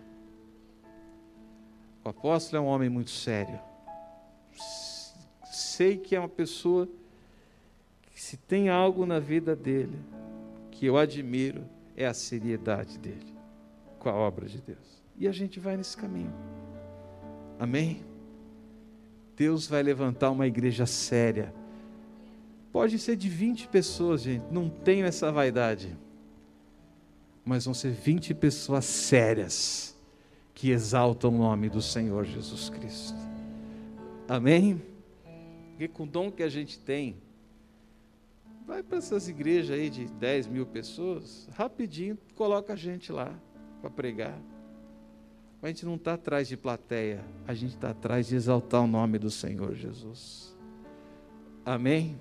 O 2.02 2.08
apóstolo 2.08 2.62
é 2.62 2.66
um 2.66 2.68
homem 2.70 2.88
muito 2.88 3.10
sério. 3.10 3.60
Sei 5.52 5.98
que 5.98 6.16
é 6.16 6.18
uma 6.18 6.30
pessoa 6.30 6.88
que, 8.10 8.18
se 8.18 8.38
tem 8.38 8.70
algo 8.70 9.04
na 9.04 9.18
vida 9.18 9.54
dele, 9.54 9.98
que 10.70 10.86
eu 10.86 10.96
admiro 10.96 11.66
é 11.94 12.06
a 12.06 12.14
seriedade 12.14 12.98
dele 12.98 13.36
com 13.98 14.08
a 14.08 14.14
obra 14.14 14.48
de 14.48 14.62
Deus. 14.62 15.02
E 15.18 15.28
a 15.28 15.32
gente 15.32 15.60
vai 15.60 15.76
nesse 15.76 15.94
caminho. 15.94 16.32
Amém? 17.58 18.02
Deus 19.36 19.66
vai 19.66 19.82
levantar 19.82 20.30
uma 20.30 20.46
igreja 20.46 20.86
séria. 20.86 21.52
Pode 22.76 22.98
ser 22.98 23.16
de 23.16 23.26
20 23.30 23.68
pessoas, 23.68 24.20
gente, 24.20 24.44
não 24.52 24.68
tenho 24.68 25.06
essa 25.06 25.32
vaidade. 25.32 25.96
Mas 27.42 27.64
vão 27.64 27.72
ser 27.72 27.90
20 27.90 28.34
pessoas 28.34 28.84
sérias 28.84 29.96
que 30.52 30.68
exaltam 30.68 31.34
o 31.34 31.38
nome 31.38 31.70
do 31.70 31.80
Senhor 31.80 32.26
Jesus 32.26 32.68
Cristo. 32.68 33.16
Amém? 34.28 34.82
Porque 35.70 35.88
com 35.88 36.02
o 36.02 36.06
dom 36.06 36.30
que 36.30 36.42
a 36.42 36.50
gente 36.50 36.78
tem, 36.78 37.16
Vai 38.66 38.82
para 38.82 38.98
essas 38.98 39.26
igrejas 39.26 39.70
aí 39.70 39.88
de 39.88 40.04
10 40.04 40.48
mil 40.48 40.66
pessoas, 40.66 41.48
rapidinho 41.54 42.18
coloca 42.34 42.74
a 42.74 42.76
gente 42.76 43.10
lá 43.10 43.32
para 43.80 43.88
pregar. 43.88 44.38
A 45.62 45.68
gente 45.68 45.86
não 45.86 45.94
está 45.94 46.12
atrás 46.12 46.46
de 46.46 46.58
plateia, 46.58 47.24
a 47.46 47.54
gente 47.54 47.74
está 47.74 47.92
atrás 47.92 48.26
de 48.26 48.36
exaltar 48.36 48.82
o 48.82 48.86
nome 48.86 49.18
do 49.18 49.30
Senhor 49.30 49.74
Jesus. 49.74 50.54
Amém? 51.64 52.20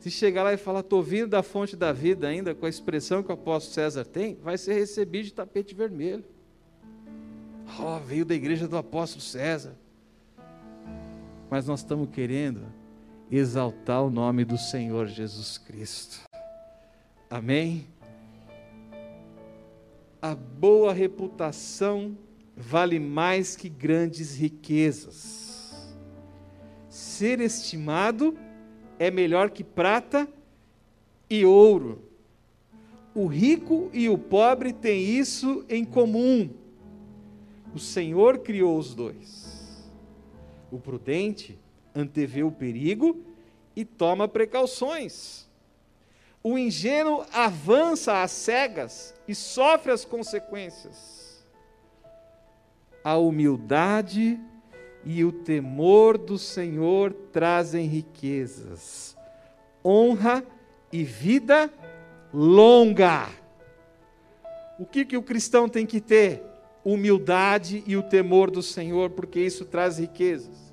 Se 0.00 0.10
chegar 0.10 0.44
lá 0.44 0.54
e 0.54 0.56
falar, 0.56 0.80
estou 0.80 1.02
vindo 1.02 1.28
da 1.28 1.42
fonte 1.42 1.76
da 1.76 1.92
vida 1.92 2.26
ainda, 2.26 2.54
com 2.54 2.64
a 2.64 2.70
expressão 2.70 3.22
que 3.22 3.28
o 3.28 3.34
apóstolo 3.34 3.74
César 3.74 4.02
tem, 4.02 4.34
vai 4.36 4.56
ser 4.56 4.72
recebido 4.72 5.26
de 5.26 5.34
tapete 5.34 5.74
vermelho. 5.74 6.24
Oh, 7.78 7.98
veio 7.98 8.24
da 8.24 8.34
igreja 8.34 8.66
do 8.66 8.78
apóstolo 8.78 9.20
César. 9.20 9.76
Mas 11.50 11.66
nós 11.66 11.80
estamos 11.80 12.08
querendo 12.08 12.62
exaltar 13.30 14.02
o 14.02 14.08
nome 14.08 14.42
do 14.42 14.56
Senhor 14.56 15.06
Jesus 15.06 15.58
Cristo. 15.58 16.22
Amém? 17.28 17.86
A 20.22 20.34
boa 20.34 20.94
reputação 20.94 22.16
vale 22.56 22.98
mais 22.98 23.54
que 23.54 23.68
grandes 23.68 24.34
riquezas. 24.34 25.92
ser 26.88 27.38
estimado 27.40 28.34
é 29.00 29.10
melhor 29.10 29.48
que 29.48 29.64
prata 29.64 30.28
e 31.28 31.46
ouro. 31.46 32.04
O 33.14 33.26
rico 33.26 33.88
e 33.94 34.10
o 34.10 34.18
pobre 34.18 34.74
têm 34.74 35.02
isso 35.02 35.64
em 35.70 35.86
comum. 35.86 36.50
O 37.74 37.78
Senhor 37.78 38.40
criou 38.40 38.76
os 38.78 38.94
dois. 38.94 39.90
O 40.70 40.78
prudente 40.78 41.58
antevê 41.94 42.42
o 42.42 42.52
perigo 42.52 43.24
e 43.74 43.86
toma 43.86 44.28
precauções. 44.28 45.48
O 46.42 46.58
ingênuo 46.58 47.24
avança 47.32 48.22
às 48.22 48.30
cegas 48.32 49.14
e 49.26 49.34
sofre 49.34 49.92
as 49.92 50.04
consequências. 50.04 51.42
A 53.02 53.16
humildade 53.16 54.38
e 55.04 55.24
o 55.24 55.32
temor 55.32 56.18
do 56.18 56.38
Senhor 56.38 57.12
trazem 57.32 57.86
riquezas, 57.86 59.16
honra 59.84 60.44
e 60.92 61.02
vida 61.04 61.72
longa. 62.32 63.28
O 64.78 64.86
que, 64.86 65.04
que 65.04 65.16
o 65.16 65.22
cristão 65.22 65.68
tem 65.68 65.86
que 65.86 66.00
ter? 66.00 66.42
Humildade 66.84 67.82
e 67.86 67.96
o 67.96 68.02
temor 68.02 68.50
do 68.50 68.62
Senhor, 68.62 69.10
porque 69.10 69.40
isso 69.40 69.64
traz 69.64 69.98
riquezas, 69.98 70.72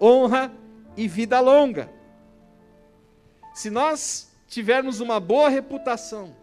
honra 0.00 0.52
e 0.96 1.08
vida 1.08 1.40
longa. 1.40 1.90
Se 3.54 3.70
nós 3.70 4.32
tivermos 4.46 5.00
uma 5.00 5.18
boa 5.18 5.48
reputação 5.48 6.34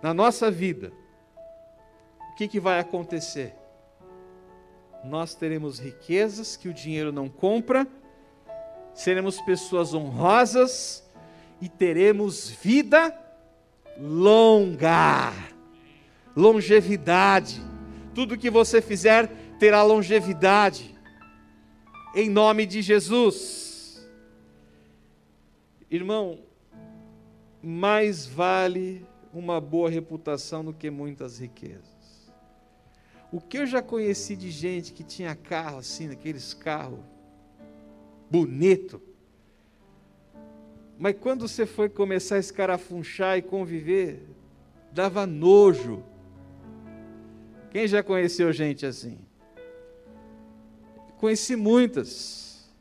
na 0.00 0.14
nossa 0.14 0.50
vida, 0.50 0.92
o 2.30 2.34
que, 2.36 2.46
que 2.46 2.60
vai 2.60 2.78
acontecer? 2.78 3.54
Nós 5.08 5.34
teremos 5.34 5.78
riquezas 5.78 6.56
que 6.56 6.68
o 6.68 6.74
dinheiro 6.74 7.12
não 7.12 7.28
compra, 7.28 7.86
seremos 8.94 9.40
pessoas 9.40 9.94
honrosas, 9.94 11.06
e 11.60 11.68
teremos 11.68 12.50
vida 12.50 13.16
longa, 13.98 15.32
longevidade. 16.36 17.62
Tudo 18.14 18.36
que 18.36 18.50
você 18.50 18.82
fizer 18.82 19.28
terá 19.58 19.82
longevidade, 19.82 20.94
em 22.14 22.28
nome 22.28 22.66
de 22.66 22.82
Jesus. 22.82 24.06
Irmão, 25.90 26.40
mais 27.62 28.26
vale 28.26 29.06
uma 29.32 29.60
boa 29.60 29.88
reputação 29.88 30.64
do 30.64 30.72
que 30.72 30.90
muitas 30.90 31.38
riquezas. 31.38 31.95
O 33.36 33.40
que 33.42 33.58
eu 33.58 33.66
já 33.66 33.82
conheci 33.82 34.34
de 34.34 34.50
gente 34.50 34.94
que 34.94 35.04
tinha 35.04 35.34
carro 35.34 35.80
assim, 35.80 36.10
aqueles 36.10 36.54
carros 36.54 37.00
bonito, 38.30 38.98
mas 40.98 41.14
quando 41.20 41.46
você 41.46 41.66
foi 41.66 41.90
começar 41.90 42.36
a 42.36 42.38
escarafunchar 42.38 43.36
e 43.36 43.42
conviver, 43.42 44.26
dava 44.90 45.26
nojo. 45.26 46.02
Quem 47.70 47.86
já 47.86 48.02
conheceu 48.02 48.50
gente 48.54 48.86
assim? 48.86 49.18
Conheci 51.18 51.56
muitas. 51.56 52.72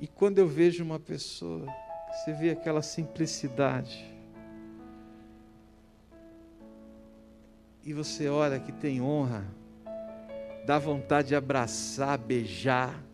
E 0.00 0.06
quando 0.06 0.38
eu 0.38 0.48
vejo 0.48 0.82
uma 0.82 0.98
pessoa, 0.98 1.66
você 2.12 2.32
vê 2.32 2.48
aquela 2.48 2.80
simplicidade. 2.80 4.15
E 7.86 7.94
você 7.94 8.28
olha 8.28 8.60
que 8.60 8.72
tem 8.72 9.00
honra, 9.00 9.46
dá 10.66 10.78
vontade 10.78 11.28
de 11.28 11.34
abraçar, 11.34 12.18
beijar. 12.18 13.06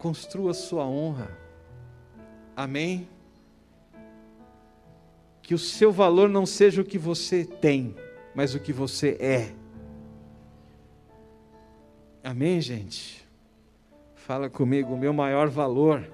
construa 0.00 0.54
sua 0.54 0.86
honra. 0.86 1.30
Amém? 2.56 3.06
Que 5.42 5.54
o 5.54 5.58
seu 5.58 5.92
valor 5.92 6.28
não 6.28 6.46
seja 6.46 6.80
o 6.80 6.84
que 6.84 6.98
você 6.98 7.44
tem, 7.44 7.94
mas 8.34 8.54
o 8.54 8.60
que 8.60 8.72
você 8.72 9.16
é. 9.20 9.52
Amém, 12.24 12.60
gente? 12.60 13.26
Fala 14.14 14.48
comigo, 14.48 14.94
o 14.94 14.98
meu 14.98 15.12
maior 15.12 15.48
valor 15.48 16.10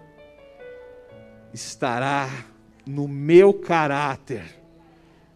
estará 1.52 2.28
no 2.84 3.06
meu 3.06 3.54
caráter, 3.54 4.44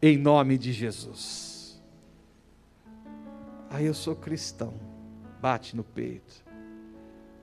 em 0.03 0.17
nome 0.17 0.57
de 0.59 0.73
Jesus. 0.73 1.81
Aí 3.69 3.87
eu 3.87 3.95
sou 3.95 4.17
cristão, 4.17 4.75
bate 5.41 5.77
no 5.77 5.85
peito 5.85 6.51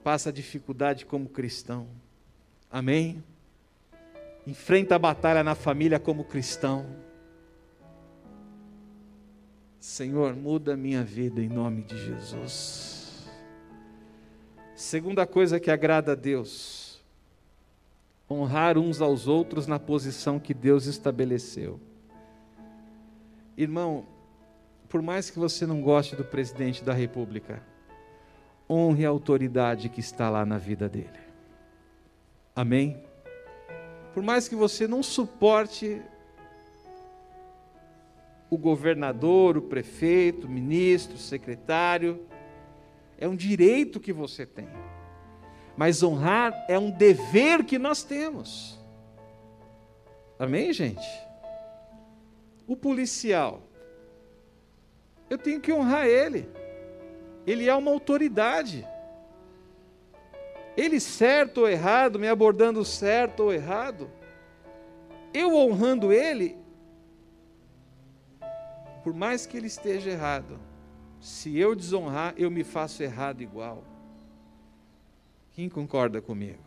passa 0.08 0.32
dificuldade 0.32 1.06
como 1.06 1.28
cristão. 1.28 1.86
Amém? 2.72 3.22
Enfrenta 4.48 4.96
a 4.96 5.00
batalha 5.00 5.44
na 5.44 5.54
família 5.54 6.00
como 6.00 6.24
cristão. 6.24 6.86
Senhor, 9.82 10.34
muda 10.34 10.76
a 10.76 10.78
minha 10.78 11.04
vida 11.04 11.42
em 11.42 11.50
nome 11.50 11.84
de 11.84 11.98
Jesus. 11.98 13.28
Segunda 14.78 15.28
coisa 15.28 15.60
que 15.60 15.70
agrada 15.70 16.14
a 16.14 16.16
Deus: 16.16 17.04
honrar 18.32 18.78
uns 18.78 19.02
aos 19.02 19.28
outros 19.28 19.68
na 19.68 19.78
posição 19.78 20.40
que 20.40 20.54
Deus 20.54 20.86
estabeleceu. 20.86 21.82
Irmão, 23.58 24.06
por 24.88 25.02
mais 25.02 25.32
que 25.32 25.40
você 25.40 25.66
não 25.66 25.82
goste 25.82 26.16
do 26.16 26.24
presidente 26.24 26.84
da 26.84 26.94
República, 26.94 27.64
honre 28.70 29.04
a 29.04 29.10
autoridade 29.10 29.90
que 29.90 30.00
está 30.00 30.30
lá 30.30 30.46
na 30.46 30.60
vida 30.60 30.88
dele. 30.88 31.20
Amém? 32.56 33.02
Por 34.14 34.22
mais 34.22 34.48
que 34.48 34.56
você 34.56 34.88
não 34.88 35.02
suporte 35.02 36.02
o 38.50 38.58
governador, 38.58 39.58
o 39.58 39.62
prefeito, 39.62 40.48
o 40.48 40.50
ministro, 40.50 41.16
o 41.16 41.20
secretário, 41.20 42.26
é 43.18 43.28
um 43.28 43.36
direito 43.36 44.00
que 44.00 44.14
você 44.14 44.46
tem. 44.46 44.70
Mas 45.76 46.02
honrar 46.02 46.54
é 46.68 46.78
um 46.78 46.90
dever 46.90 47.64
que 47.64 47.78
nós 47.78 48.04
temos. 48.04 48.80
Amém, 50.40 50.72
gente? 50.72 51.27
O 52.68 52.76
policial, 52.76 53.64
eu 55.30 55.38
tenho 55.38 55.62
que 55.62 55.72
honrar 55.72 56.06
ele. 56.06 56.48
Ele 57.46 57.68
é 57.68 57.74
uma 57.74 57.90
autoridade. 57.90 58.86
Ele 60.76 61.00
certo 61.00 61.62
ou 61.62 61.70
errado, 61.70 62.20
me 62.20 62.28
abordando 62.28 62.84
certo 62.86 63.44
ou 63.44 63.54
errado, 63.54 64.12
eu 65.34 65.56
honrando 65.56 66.12
ele, 66.12 66.56
por 69.04 69.14
mais 69.14 69.46
que 69.46 69.58
ele 69.58 69.68
esteja 69.68 70.12
errado, 70.12 70.60
se 71.20 71.58
eu 71.58 71.76
desonrar, 71.76 72.34
eu 72.38 72.52
me 72.52 72.64
faço 72.64 73.02
errado 73.02 73.42
igual. 73.42 73.84
Quem 75.54 75.68
concorda 75.68 76.22
comigo? 76.22 76.64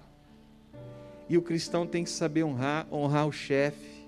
E 1.29 1.39
o 1.39 1.43
cristão 1.43 1.87
tem 1.87 2.03
que 2.03 2.11
saber 2.11 2.43
honrar, 2.43 2.87
honrar 2.93 3.27
o 3.27 3.33
chefe, 3.33 4.00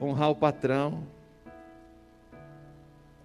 honrar 0.00 0.30
o 0.30 0.34
patrão, 0.36 1.06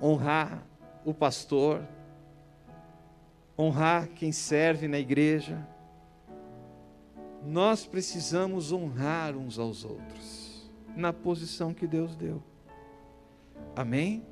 honrar 0.01 0.63
o 1.05 1.13
pastor, 1.13 1.81
honrar 3.57 4.07
quem 4.09 4.31
serve 4.31 4.87
na 4.87 4.99
igreja. 4.99 5.67
Nós 7.45 7.85
precisamos 7.85 8.71
honrar 8.71 9.35
uns 9.35 9.59
aos 9.59 9.83
outros, 9.83 10.71
na 10.95 11.11
posição 11.11 11.73
que 11.73 11.85
Deus 11.85 12.15
deu. 12.15 12.41
Amém? 13.75 14.25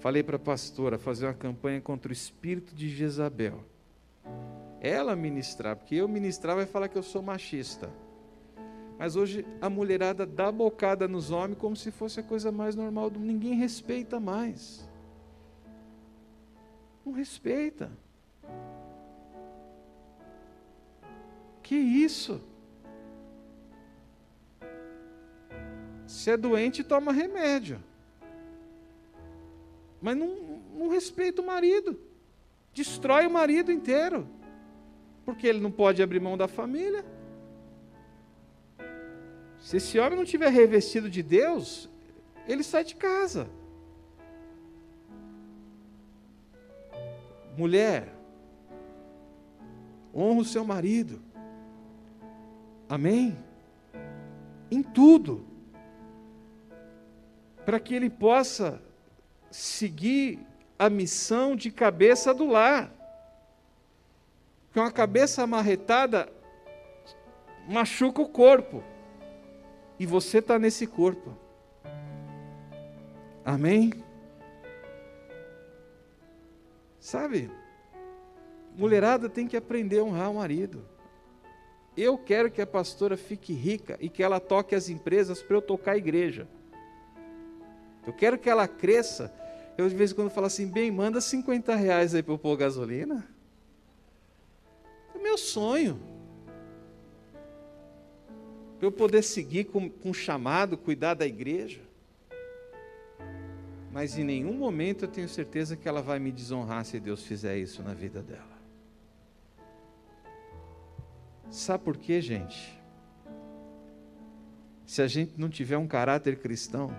Falei 0.00 0.22
para 0.22 0.36
a 0.36 0.40
pastora 0.40 0.98
fazer 0.98 1.26
uma 1.26 1.34
campanha 1.34 1.80
contra 1.80 2.10
o 2.10 2.12
espírito 2.12 2.74
de 2.74 2.90
Jezabel. 2.90 3.64
Ela 4.80 5.16
ministrar, 5.16 5.76
porque 5.76 5.94
eu 5.94 6.06
ministrar 6.06 6.54
vai 6.56 6.66
falar 6.66 6.88
que 6.88 6.98
eu 6.98 7.02
sou 7.02 7.22
machista. 7.22 7.90
Mas 8.98 9.16
hoje 9.16 9.44
a 9.60 9.68
mulherada 9.68 10.24
dá 10.24 10.50
bocada 10.52 11.08
nos 11.08 11.30
homens 11.30 11.58
como 11.58 11.74
se 11.74 11.90
fosse 11.90 12.20
a 12.20 12.22
coisa 12.22 12.52
mais 12.52 12.76
normal 12.76 13.10
do 13.10 13.18
mundo. 13.18 13.32
Ninguém 13.32 13.54
respeita 13.54 14.20
mais. 14.20 14.88
Não 17.04 17.12
respeita. 17.12 17.90
Que 21.62 21.74
isso? 21.74 22.40
Se 26.06 26.30
é 26.30 26.36
doente, 26.36 26.84
toma 26.84 27.12
remédio. 27.12 27.82
Mas 30.00 30.16
não, 30.16 30.60
não 30.74 30.88
respeita 30.88 31.42
o 31.42 31.46
marido. 31.46 31.98
Destrói 32.72 33.26
o 33.26 33.30
marido 33.30 33.72
inteiro. 33.72 34.28
Porque 35.24 35.46
ele 35.46 35.60
não 35.60 35.70
pode 35.70 36.02
abrir 36.02 36.20
mão 36.20 36.36
da 36.36 36.46
família. 36.46 37.04
Se 39.64 39.78
esse 39.78 39.98
homem 39.98 40.16
não 40.18 40.24
tiver 40.24 40.50
revestido 40.50 41.08
de 41.08 41.22
Deus, 41.22 41.88
ele 42.46 42.62
sai 42.62 42.84
de 42.84 42.94
casa. 42.94 43.48
mulher, 47.56 48.12
honra 50.14 50.40
o 50.40 50.44
seu 50.44 50.64
marido. 50.64 51.22
Amém? 52.88 53.36
Em 54.70 54.82
tudo. 54.82 55.46
Para 57.64 57.80
que 57.80 57.94
ele 57.94 58.10
possa 58.10 58.82
seguir 59.50 60.38
a 60.78 60.90
missão 60.90 61.56
de 61.56 61.70
cabeça 61.70 62.34
do 62.34 62.46
lar. 62.46 62.92
Porque 64.66 64.80
uma 64.80 64.92
cabeça 64.92 65.42
amarretada 65.42 66.30
machuca 67.68 68.20
o 68.20 68.28
corpo. 68.28 68.82
E 69.98 70.06
você 70.06 70.38
está 70.38 70.58
nesse 70.58 70.86
corpo. 70.86 71.36
Amém? 73.44 73.92
Sabe? 76.98 77.50
Mulherada 78.76 79.28
tem 79.28 79.46
que 79.46 79.56
aprender 79.56 79.98
a 79.98 80.04
honrar 80.04 80.30
o 80.30 80.36
marido. 80.36 80.84
Eu 81.96 82.18
quero 82.18 82.50
que 82.50 82.60
a 82.60 82.66
pastora 82.66 83.16
fique 83.16 83.52
rica 83.52 83.96
e 84.00 84.08
que 84.08 84.22
ela 84.22 84.40
toque 84.40 84.74
as 84.74 84.88
empresas 84.88 85.42
para 85.42 85.56
eu 85.56 85.62
tocar 85.62 85.92
a 85.92 85.96
igreja. 85.96 86.48
Eu 88.06 88.12
quero 88.12 88.38
que 88.38 88.50
ela 88.50 88.66
cresça. 88.66 89.32
Eu 89.76 89.88
de 89.88 89.94
vez 89.94 90.10
em 90.10 90.14
quando 90.14 90.30
falo 90.30 90.46
assim, 90.46 90.66
bem, 90.66 90.90
manda 90.90 91.20
50 91.20 91.74
reais 91.74 92.14
aí 92.14 92.22
para 92.22 92.34
eu 92.34 92.38
pôr 92.38 92.56
gasolina. 92.56 93.28
É 95.14 95.18
meu 95.18 95.38
sonho. 95.38 96.13
Para 98.84 98.88
eu 98.88 98.92
poder 98.92 99.22
seguir 99.22 99.64
com, 99.64 99.88
com 99.88 100.12
chamado, 100.12 100.76
cuidar 100.76 101.14
da 101.14 101.24
igreja. 101.24 101.80
Mas 103.90 104.18
em 104.18 104.24
nenhum 104.24 104.52
momento 104.52 105.06
eu 105.06 105.08
tenho 105.08 105.26
certeza 105.26 105.74
que 105.74 105.88
ela 105.88 106.02
vai 106.02 106.18
me 106.18 106.30
desonrar 106.30 106.84
se 106.84 107.00
Deus 107.00 107.22
fizer 107.22 107.56
isso 107.56 107.82
na 107.82 107.94
vida 107.94 108.20
dela. 108.20 108.58
Sabe 111.48 111.82
por 111.82 111.96
quê, 111.96 112.20
gente? 112.20 112.78
Se 114.84 115.00
a 115.00 115.06
gente 115.06 115.32
não 115.38 115.48
tiver 115.48 115.78
um 115.78 115.86
caráter 115.86 116.38
cristão, 116.38 116.94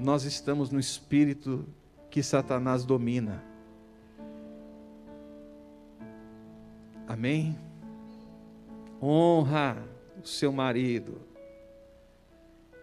nós 0.00 0.24
estamos 0.24 0.68
no 0.68 0.80
espírito 0.80 1.64
que 2.10 2.24
Satanás 2.24 2.84
domina. 2.84 3.40
Amém? 7.06 7.56
Honra 9.00 9.91
o 10.22 10.26
seu 10.26 10.52
marido. 10.52 11.20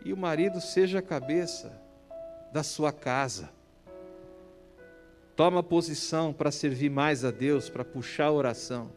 E 0.03 0.13
o 0.13 0.17
marido 0.17 0.61
seja 0.61 0.99
a 0.99 1.01
cabeça 1.01 1.71
da 2.51 2.63
sua 2.63 2.91
casa. 2.91 3.49
Toma 5.35 5.63
posição 5.63 6.33
para 6.33 6.51
servir 6.51 6.89
mais 6.89 7.23
a 7.23 7.31
Deus, 7.31 7.69
para 7.69 7.85
puxar 7.85 8.25
a 8.25 8.31
oração 8.31 8.91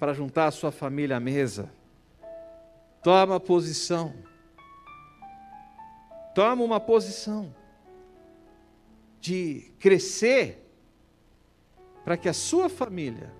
para 0.00 0.14
juntar 0.14 0.46
a 0.46 0.50
sua 0.50 0.72
família 0.72 1.18
à 1.18 1.20
mesa. 1.20 1.70
Toma 3.02 3.38
posição. 3.38 4.14
Toma 6.34 6.64
uma 6.64 6.80
posição 6.80 7.54
de 9.20 9.70
crescer 9.78 10.66
para 12.02 12.16
que 12.16 12.30
a 12.30 12.32
sua 12.32 12.70
família 12.70 13.30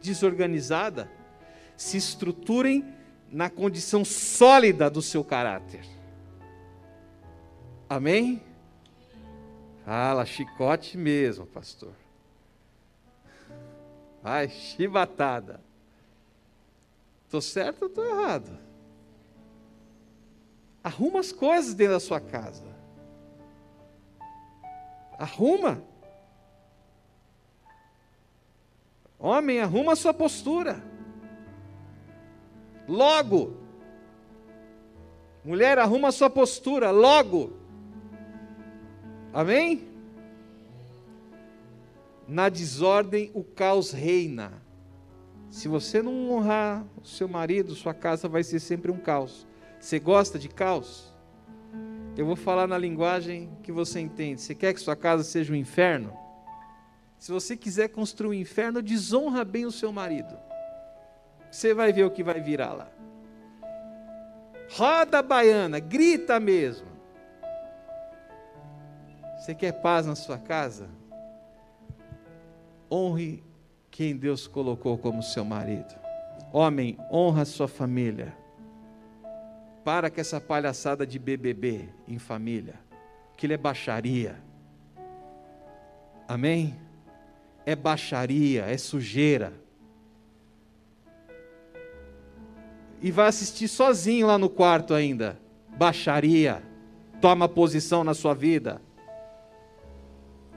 desorganizada 0.00 1.10
se 1.76 1.96
estruturem 1.96 2.84
na 3.34 3.50
condição 3.50 4.04
sólida 4.04 4.88
do 4.88 5.02
seu 5.02 5.24
caráter. 5.24 5.84
Amém? 7.90 8.40
Fala, 9.84 10.24
chicote 10.24 10.96
mesmo, 10.96 11.44
pastor. 11.44 11.92
Vai, 14.22 14.48
chibatada. 14.48 15.60
Estou 17.24 17.40
certo 17.40 17.82
ou 17.82 17.88
estou 17.88 18.04
errado? 18.04 18.56
Arruma 20.84 21.18
as 21.18 21.32
coisas 21.32 21.74
dentro 21.74 21.94
da 21.94 22.00
sua 22.00 22.20
casa. 22.20 22.72
Arruma. 25.18 25.82
Homem, 29.18 29.60
arruma 29.60 29.94
a 29.94 29.96
sua 29.96 30.14
postura. 30.14 30.93
Logo. 32.88 33.56
Mulher, 35.44 35.78
arruma 35.78 36.12
sua 36.12 36.30
postura. 36.30 36.90
Logo. 36.90 37.52
Amém? 39.32 39.88
Na 42.26 42.48
desordem 42.48 43.30
o 43.34 43.42
caos 43.42 43.90
reina. 43.90 44.52
Se 45.50 45.68
você 45.68 46.02
não 46.02 46.30
honrar 46.30 46.84
o 47.00 47.06
seu 47.06 47.28
marido, 47.28 47.74
sua 47.74 47.94
casa 47.94 48.28
vai 48.28 48.42
ser 48.42 48.58
sempre 48.58 48.90
um 48.90 48.96
caos. 48.96 49.46
Você 49.78 49.98
gosta 49.98 50.38
de 50.38 50.48
caos? 50.48 51.12
Eu 52.16 52.26
vou 52.26 52.36
falar 52.36 52.66
na 52.66 52.78
linguagem 52.78 53.50
que 53.62 53.70
você 53.70 54.00
entende. 54.00 54.40
Você 54.40 54.54
quer 54.54 54.72
que 54.72 54.80
sua 54.80 54.96
casa 54.96 55.22
seja 55.22 55.52
um 55.52 55.56
inferno? 55.56 56.12
Se 57.18 57.32
você 57.32 57.56
quiser 57.56 57.88
construir 57.88 58.28
um 58.28 58.40
inferno, 58.40 58.80
desonra 58.80 59.44
bem 59.44 59.66
o 59.66 59.72
seu 59.72 59.92
marido. 59.92 60.34
Você 61.54 61.72
vai 61.72 61.92
ver 61.92 62.02
o 62.02 62.10
que 62.10 62.24
vai 62.24 62.40
virar 62.40 62.72
lá. 62.72 62.88
Roda 64.72 65.22
baiana, 65.22 65.78
grita 65.78 66.40
mesmo. 66.40 66.88
Você 69.38 69.54
quer 69.54 69.70
paz 69.70 70.04
na 70.04 70.16
sua 70.16 70.36
casa? 70.36 70.88
Honre 72.90 73.44
quem 73.88 74.16
Deus 74.16 74.48
colocou 74.48 74.98
como 74.98 75.22
seu 75.22 75.44
marido. 75.44 75.94
Homem, 76.52 76.98
honra 77.08 77.44
sua 77.44 77.68
família. 77.68 78.36
Para 79.84 80.10
com 80.10 80.20
essa 80.20 80.40
palhaçada 80.40 81.06
de 81.06 81.20
BBB 81.20 81.88
em 82.08 82.18
família. 82.18 82.74
Que 83.36 83.46
ele 83.46 83.54
é 83.54 83.58
baixaria. 83.58 84.42
Amém? 86.26 86.76
É 87.64 87.76
baixaria, 87.76 88.64
é 88.64 88.76
sujeira. 88.76 89.63
E 93.00 93.10
vai 93.10 93.28
assistir 93.28 93.68
sozinho 93.68 94.26
lá 94.26 94.38
no 94.38 94.48
quarto 94.48 94.94
ainda. 94.94 95.38
Baixaria. 95.76 96.62
Toma 97.20 97.48
posição 97.48 98.04
na 98.04 98.14
sua 98.14 98.34
vida. 98.34 98.80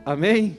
Amém? 0.05 0.57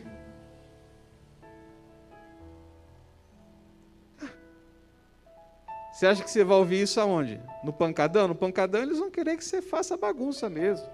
Você 5.98 6.06
acha 6.06 6.22
que 6.22 6.30
você 6.30 6.44
vai 6.44 6.56
ouvir 6.56 6.82
isso 6.82 7.00
aonde? 7.00 7.40
No 7.64 7.72
pancadão? 7.72 8.28
No 8.28 8.34
pancadão 8.34 8.82
eles 8.82 9.00
vão 9.00 9.10
querer 9.10 9.36
que 9.36 9.44
você 9.44 9.60
faça 9.60 9.96
bagunça 9.96 10.48
mesmo. 10.48 10.86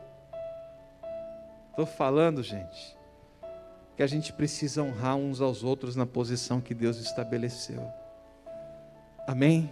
Estou 1.69 1.85
falando, 1.85 2.43
gente, 2.43 2.97
que 3.97 4.03
a 4.03 4.07
gente 4.07 4.33
precisa 4.33 4.83
honrar 4.83 5.17
uns 5.17 5.43
aos 5.43 5.63
outros 5.63 5.95
na 5.95 6.07
posição 6.07 6.61
que 6.61 6.73
Deus 6.73 6.97
estabeleceu. 6.97 7.87
Amém? 9.27 9.71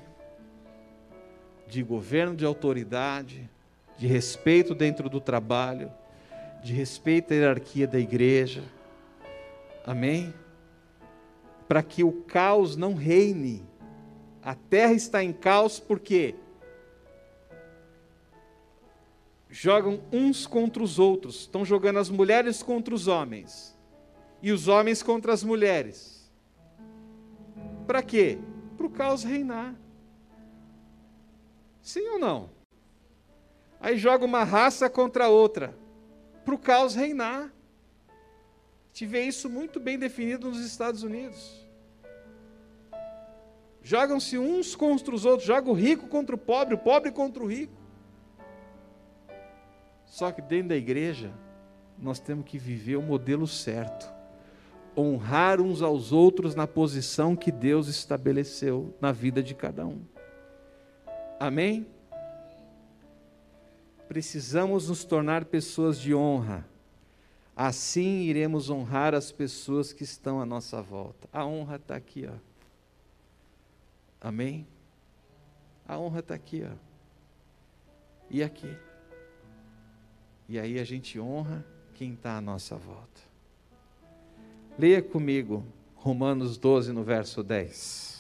De 1.73 1.83
governo, 1.83 2.37
de 2.37 2.45
autoridade, 2.45 3.49
de 3.97 4.07
respeito 4.07 4.75
dentro 4.75 5.09
do 5.09 5.21
trabalho, 5.21 5.91
de 6.63 6.73
respeito 6.73 7.33
à 7.33 7.37
hierarquia 7.37 7.87
da 7.87 7.99
igreja. 7.99 8.63
Amém? 9.87 10.35
Para 11.67 11.83
que 11.83 12.05
o 12.05 12.13
caos 12.13 12.77
não 12.77 12.95
reine 12.95 13.65
a 14.43 14.57
terra 14.57 14.93
está 14.93 15.23
em 15.23 15.33
caos 15.33 15.79
porque 15.79 16.35
jogam 19.49 20.03
uns 20.13 20.47
contra 20.47 20.83
os 20.83 20.99
outros, 20.99 21.41
estão 21.41 21.65
jogando 21.65 22.01
as 22.01 22.11
mulheres 22.11 22.61
contra 22.61 22.93
os 22.93 23.07
homens 23.07 23.79
e 24.43 24.51
os 24.51 24.67
homens 24.67 25.01
contra 25.01 25.33
as 25.33 25.45
mulheres. 25.45 26.29
Para 27.87 28.03
quê? 28.03 28.39
Para 28.77 28.87
o 28.87 28.91
caos 28.91 29.23
reinar. 29.23 29.77
Sim 31.83 32.09
ou 32.11 32.19
não? 32.19 32.49
Aí 33.81 33.99
joga 33.99 34.25
uma 34.25 34.45
raça 34.45 34.89
contra 34.89 35.29
outra, 35.29 35.77
para 36.45 36.55
o 36.55 36.59
caos 36.59 36.95
reinar. 36.95 37.53
Tive 38.93 39.21
isso 39.21 39.51
muito 39.51 39.81
bem 39.81 39.99
definido 39.99 40.49
nos 40.49 40.65
Estados 40.65 41.03
Unidos. 41.03 41.67
Jogam-se 43.83 44.39
uns 44.39 44.77
contra 44.77 45.13
os 45.13 45.25
outros, 45.25 45.45
joga 45.47 45.69
o 45.69 45.75
rico 45.75 46.07
contra 46.07 46.37
o 46.37 46.39
pobre, 46.39 46.77
o 46.77 46.79
pobre 46.79 47.11
contra 47.11 47.43
o 47.43 47.47
rico. 47.47 47.75
Só 50.05 50.31
que 50.31 50.41
dentro 50.41 50.69
da 50.69 50.77
igreja, 50.77 51.33
nós 51.99 52.21
temos 52.21 52.45
que 52.45 52.59
viver 52.59 52.97
o 52.97 53.03
modelo 53.03 53.47
certo. 53.49 54.09
Honrar 54.97 55.61
uns 55.61 55.83
aos 55.83 56.13
outros 56.13 56.55
na 56.55 56.67
posição 56.67 57.35
que 57.35 57.51
Deus 57.51 57.89
estabeleceu 57.89 58.95
na 59.01 59.11
vida 59.11 59.43
de 59.43 59.55
cada 59.55 59.85
um. 59.85 60.12
Amém? 61.43 61.85
Precisamos 64.07 64.89
nos 64.89 65.03
tornar 65.03 65.45
pessoas 65.45 65.99
de 65.99 66.15
honra. 66.15 66.65
Assim 67.57 68.21
iremos 68.21 68.71
honrar 68.71 69.13
as 69.13 69.33
pessoas 69.33 69.93
que 69.93 70.05
estão 70.05 70.41
à 70.41 70.47
nossa 70.47 70.81
volta. 70.81 71.29
A 71.33 71.45
honra 71.45 71.75
está 71.75 71.97
aqui, 71.97 72.29
ó. 72.31 72.37
Amém? 74.21 74.69
A 75.85 75.99
honra 75.99 76.21
está 76.21 76.37
aqui, 76.37 76.63
ó. 76.65 76.77
E 78.31 78.41
aqui. 78.41 78.79
E 80.49 80.61
aí 80.61 80.79
a 80.79 80.85
gente 80.85 81.19
honra 81.19 81.67
quem 81.95 82.13
está 82.13 82.37
à 82.37 82.41
nossa 82.41 82.77
volta. 82.77 83.21
Leia 84.79 85.03
comigo 85.03 85.67
Romanos 85.97 86.57
12, 86.57 86.93
no 86.93 87.03
verso 87.03 87.43
10. 87.43 88.12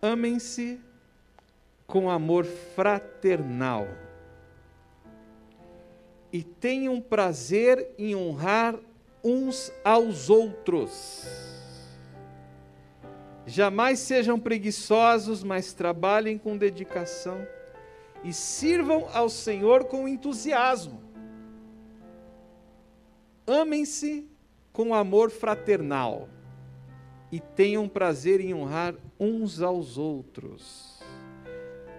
Amem-se 0.00 0.80
com 1.86 2.08
amor 2.08 2.44
fraternal 2.44 3.88
e 6.32 6.42
tenham 6.42 7.00
prazer 7.00 7.94
em 7.98 8.14
honrar 8.14 8.78
uns 9.24 9.72
aos 9.82 10.30
outros. 10.30 11.26
Jamais 13.46 13.98
sejam 13.98 14.38
preguiçosos, 14.38 15.42
mas 15.42 15.72
trabalhem 15.72 16.38
com 16.38 16.56
dedicação 16.56 17.44
e 18.22 18.32
sirvam 18.32 19.08
ao 19.12 19.28
Senhor 19.28 19.84
com 19.84 20.06
entusiasmo. 20.06 21.02
Amem-se 23.46 24.28
com 24.72 24.94
amor 24.94 25.30
fraternal 25.30 26.28
e 27.30 27.40
tenham 27.40 27.88
prazer 27.88 28.40
em 28.40 28.54
honrar 28.54 28.94
uns 29.18 29.60
aos 29.60 29.98
outros. 29.98 31.00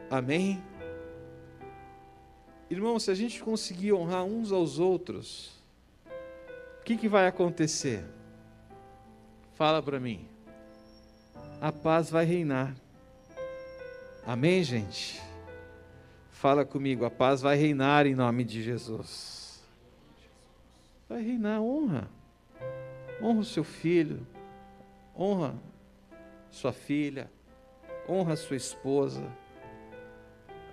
Amém? 0.09 0.61
Irmão, 2.69 2.99
se 2.99 3.09
a 3.11 3.15
gente 3.15 3.41
conseguir 3.43 3.93
honrar 3.93 4.23
uns 4.23 4.51
aos 4.51 4.79
outros, 4.79 5.51
o 6.79 6.83
que, 6.83 6.97
que 6.97 7.07
vai 7.07 7.27
acontecer? 7.27 8.03
Fala 9.55 9.81
para 9.81 9.99
mim. 9.99 10.27
A 11.61 11.71
paz 11.71 12.09
vai 12.09 12.25
reinar. 12.25 12.75
Amém, 14.25 14.63
gente? 14.63 15.21
Fala 16.31 16.63
comigo, 16.63 17.03
a 17.03 17.11
paz 17.11 17.41
vai 17.41 17.57
reinar 17.57 18.05
em 18.05 18.15
nome 18.15 18.43
de 18.43 18.63
Jesus. 18.63 19.61
Vai 21.09 21.21
reinar 21.21 21.61
honra. 21.61 22.07
Honra 23.21 23.39
o 23.39 23.45
seu 23.45 23.63
filho, 23.63 24.25
honra 25.19 25.53
sua 26.49 26.71
filha, 26.71 27.29
honra 28.07 28.35
sua 28.37 28.55
esposa. 28.55 29.21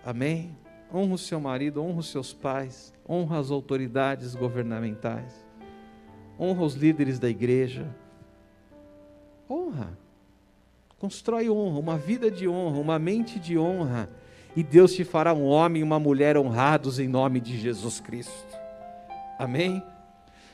Amém? 0.05 0.57
Honra 0.95 1.15
o 1.15 1.19
seu 1.19 1.41
marido, 1.41 1.83
honra 1.83 1.99
os 1.99 2.11
seus 2.11 2.33
pais, 2.33 2.95
honra 3.09 3.41
as 3.41 3.51
autoridades 3.51 4.37
governamentais, 4.37 5.45
honra 6.39 6.63
os 6.63 6.75
líderes 6.75 7.19
da 7.19 7.29
igreja. 7.29 7.93
Honra. 9.51 9.99
Constrói 10.99 11.51
honra, 11.51 11.79
uma 11.79 11.99
vida 11.99 12.31
de 12.31 12.49
honra, 12.49 12.79
uma 12.79 12.99
mente 12.99 13.39
de 13.39 13.59
honra, 13.59 14.09
e 14.55 14.63
Deus 14.63 14.95
te 14.95 15.05
fará 15.05 15.35
um 15.35 15.45
homem 15.45 15.81
e 15.81 15.85
uma 15.85 16.01
mulher 16.01 16.39
honrados 16.39 16.99
em 16.99 17.07
nome 17.07 17.41
de 17.41 17.59
Jesus 17.59 18.01
Cristo. 18.01 18.57
Amém? 19.39 19.83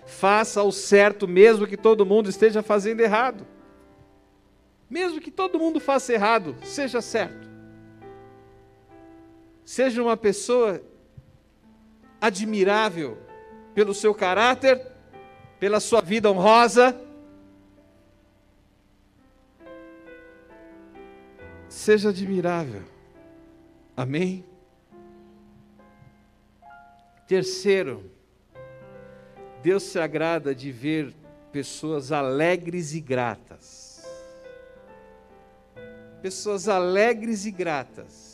Faça 0.05 0.63
o 0.65 0.73
certo, 0.73 1.29
mesmo 1.29 1.67
que 1.67 1.77
todo 1.77 2.05
mundo 2.05 2.29
esteja 2.29 2.61
fazendo 2.61 3.01
errado. 3.01 3.47
Mesmo 4.93 5.23
que 5.23 5.31
todo 5.31 5.59
mundo 5.59 5.81
faça 5.81 6.13
errado, 6.13 6.55
seja 6.63 7.01
certo. 7.01 7.49
Seja 9.65 10.03
uma 10.03 10.19
pessoa 10.19 10.83
admirável 12.21 13.17
pelo 13.75 13.95
seu 13.95 14.15
caráter, 14.15 14.87
pela 15.59 15.81
sua 15.81 16.03
vida 16.03 16.31
honrosa. 16.31 16.95
Seja 21.71 22.11
admirável. 22.11 22.83
Amém? 23.97 24.45
Terceiro, 27.27 28.11
Deus 29.63 29.85
se 29.85 29.99
agrada 29.99 30.55
de 30.55 30.71
ver 30.71 31.15
pessoas 31.51 32.13
alegres 32.13 32.93
e 32.93 33.01
gratas 33.01 33.82
pessoas 36.23 36.69
alegres 36.69 37.45
e 37.45 37.51
gratas. 37.51 38.33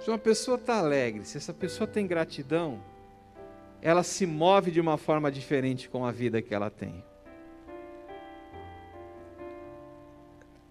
Se 0.00 0.10
uma 0.10 0.18
pessoa 0.18 0.56
está 0.56 0.76
alegre, 0.78 1.24
se 1.24 1.38
essa 1.38 1.54
pessoa 1.54 1.86
tem 1.86 2.06
gratidão, 2.06 2.80
ela 3.80 4.02
se 4.02 4.26
move 4.26 4.70
de 4.70 4.80
uma 4.80 4.98
forma 4.98 5.32
diferente 5.32 5.88
com 5.88 6.04
a 6.04 6.12
vida 6.12 6.42
que 6.42 6.54
ela 6.54 6.70
tem. 6.70 7.02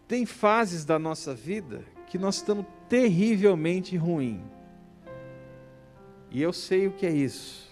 Tem 0.07 0.25
fases 0.25 0.85
da 0.85 0.99
nossa 0.99 1.33
vida 1.33 1.83
que 2.05 2.17
nós 2.17 2.35
estamos 2.35 2.65
terrivelmente 2.87 3.97
ruim. 3.97 4.41
E 6.29 6.41
eu 6.41 6.53
sei 6.53 6.87
o 6.87 6.93
que 6.93 7.05
é 7.05 7.11
isso. 7.11 7.67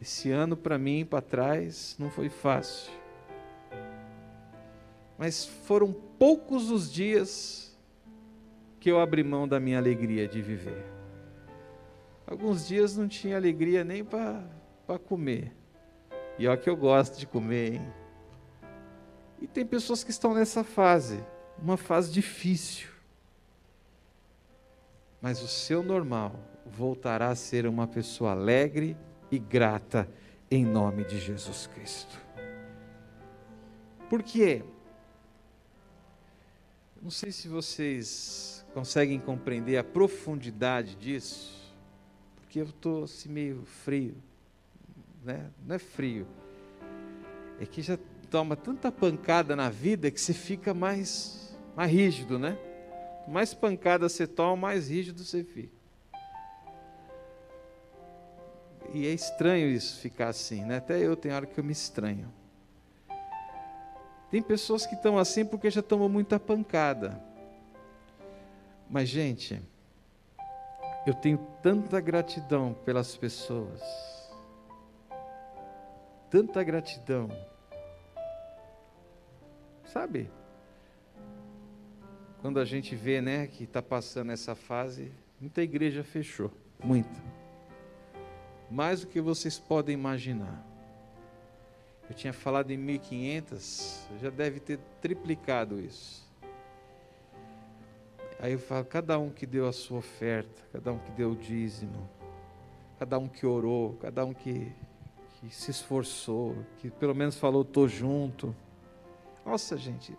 Esse 0.00 0.30
ano 0.30 0.56
para 0.56 0.76
mim, 0.78 1.04
para 1.04 1.22
trás, 1.22 1.96
não 1.98 2.10
foi 2.10 2.28
fácil 2.28 3.03
mas 5.18 5.44
foram 5.44 5.92
poucos 5.92 6.70
os 6.70 6.92
dias 6.92 7.76
que 8.80 8.90
eu 8.90 9.00
abri 9.00 9.22
mão 9.22 9.48
da 9.48 9.58
minha 9.58 9.78
alegria 9.78 10.28
de 10.28 10.42
viver. 10.42 10.84
Alguns 12.26 12.66
dias 12.66 12.96
não 12.96 13.06
tinha 13.06 13.36
alegria 13.36 13.84
nem 13.84 14.04
para 14.04 14.98
comer. 15.06 15.52
E 16.38 16.48
olha 16.48 16.56
que 16.56 16.68
eu 16.68 16.76
gosto 16.76 17.18
de 17.18 17.26
comer, 17.26 17.74
hein? 17.74 17.92
E 19.40 19.46
tem 19.46 19.64
pessoas 19.64 20.02
que 20.02 20.10
estão 20.10 20.34
nessa 20.34 20.64
fase, 20.64 21.22
uma 21.62 21.76
fase 21.76 22.10
difícil. 22.10 22.88
Mas 25.20 25.42
o 25.42 25.48
seu 25.48 25.82
normal 25.82 26.34
voltará 26.66 27.28
a 27.28 27.34
ser 27.34 27.66
uma 27.66 27.86
pessoa 27.86 28.32
alegre 28.32 28.96
e 29.30 29.38
grata 29.38 30.08
em 30.50 30.64
nome 30.64 31.04
de 31.04 31.18
Jesus 31.18 31.66
Cristo. 31.66 32.18
Por 34.08 34.22
quê? 34.22 34.64
Não 37.04 37.10
sei 37.10 37.30
se 37.30 37.48
vocês 37.48 38.64
conseguem 38.72 39.20
compreender 39.20 39.76
a 39.76 39.84
profundidade 39.84 40.94
disso, 40.94 41.70
porque 42.34 42.58
eu 42.58 42.64
estou 42.64 43.04
assim 43.04 43.28
meio 43.28 43.62
frio, 43.66 44.16
né? 45.22 45.50
Não 45.66 45.74
é 45.74 45.78
frio, 45.78 46.26
é 47.60 47.66
que 47.66 47.82
já 47.82 47.98
toma 48.30 48.56
tanta 48.56 48.90
pancada 48.90 49.54
na 49.54 49.68
vida 49.68 50.10
que 50.10 50.18
você 50.18 50.32
fica 50.32 50.72
mais, 50.72 51.54
mais 51.76 51.92
rígido, 51.92 52.38
né? 52.38 52.56
Mais 53.28 53.52
pancada 53.52 54.08
você 54.08 54.26
toma, 54.26 54.56
mais 54.56 54.88
rígido 54.88 55.22
você 55.22 55.44
fica. 55.44 55.76
E 58.94 59.06
é 59.06 59.10
estranho 59.10 59.68
isso 59.68 60.00
ficar 60.00 60.28
assim, 60.28 60.64
né? 60.64 60.78
Até 60.78 61.00
eu 61.00 61.14
tenho 61.16 61.34
hora 61.34 61.44
que 61.44 61.60
eu 61.60 61.64
me 61.64 61.72
estranho. 61.72 62.32
Tem 64.34 64.42
pessoas 64.42 64.84
que 64.84 64.96
estão 64.96 65.16
assim 65.16 65.44
porque 65.46 65.70
já 65.70 65.80
tomam 65.80 66.08
muita 66.08 66.40
pancada. 66.40 67.22
Mas, 68.90 69.08
gente, 69.08 69.62
eu 71.06 71.14
tenho 71.14 71.38
tanta 71.62 72.00
gratidão 72.00 72.74
pelas 72.84 73.16
pessoas. 73.16 73.80
Tanta 76.28 76.64
gratidão. 76.64 77.28
Sabe? 79.84 80.28
Quando 82.40 82.58
a 82.58 82.64
gente 82.64 82.96
vê, 82.96 83.20
né, 83.20 83.46
que 83.46 83.62
está 83.62 83.80
passando 83.80 84.32
essa 84.32 84.56
fase, 84.56 85.12
muita 85.40 85.62
igreja 85.62 86.02
fechou. 86.02 86.50
Muita. 86.82 87.22
Mais 88.68 89.02
do 89.02 89.06
que 89.06 89.20
vocês 89.20 89.60
podem 89.60 89.94
imaginar. 89.94 90.73
Eu 92.08 92.14
tinha 92.14 92.32
falado 92.32 92.70
em 92.70 92.78
1.500, 92.78 94.18
já 94.20 94.30
deve 94.30 94.60
ter 94.60 94.78
triplicado 95.00 95.80
isso. 95.80 96.24
Aí 98.38 98.52
eu 98.52 98.58
falo, 98.58 98.84
cada 98.84 99.18
um 99.18 99.30
que 99.30 99.46
deu 99.46 99.66
a 99.66 99.72
sua 99.72 99.98
oferta, 99.98 100.62
cada 100.72 100.92
um 100.92 100.98
que 100.98 101.10
deu 101.12 101.30
o 101.30 101.36
dízimo, 101.36 102.08
cada 102.98 103.18
um 103.18 103.26
que 103.26 103.46
orou, 103.46 103.94
cada 103.94 104.24
um 104.24 104.34
que, 104.34 104.70
que 105.40 105.48
se 105.48 105.70
esforçou, 105.70 106.54
que 106.78 106.90
pelo 106.90 107.14
menos 107.14 107.38
falou, 107.38 107.62
estou 107.62 107.88
junto. 107.88 108.54
Nossa, 109.46 109.78
gente, 109.78 110.14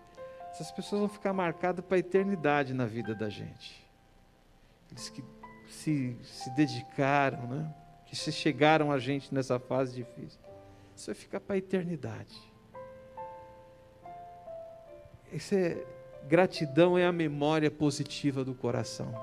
essas 0.50 0.72
pessoas 0.72 1.02
vão 1.02 1.10
ficar 1.10 1.34
marcadas 1.34 1.86
para 1.86 1.98
a 1.98 2.00
eternidade 2.00 2.74
na 2.74 2.86
vida 2.86 3.14
da 3.14 3.30
gente. 3.30 3.86
Eles 4.90 5.10
que 5.10 5.24
se, 5.68 6.18
se 6.24 6.50
dedicaram, 6.56 7.46
né? 7.48 7.76
que 8.06 8.16
se 8.16 8.32
chegaram 8.32 8.92
a 8.92 8.98
gente 8.98 9.34
nessa 9.34 9.60
fase 9.60 9.96
difícil. 9.96 10.40
Isso 10.96 11.08
vai 11.08 11.16
ficar 11.16 11.40
para 11.40 11.56
a 11.56 11.58
eternidade. 11.58 12.36
Isso 15.32 15.54
é 15.54 15.86
Gratidão 16.28 16.98
é 16.98 17.06
a 17.06 17.12
memória 17.12 17.70
positiva 17.70 18.44
do 18.44 18.56
coração. 18.56 19.14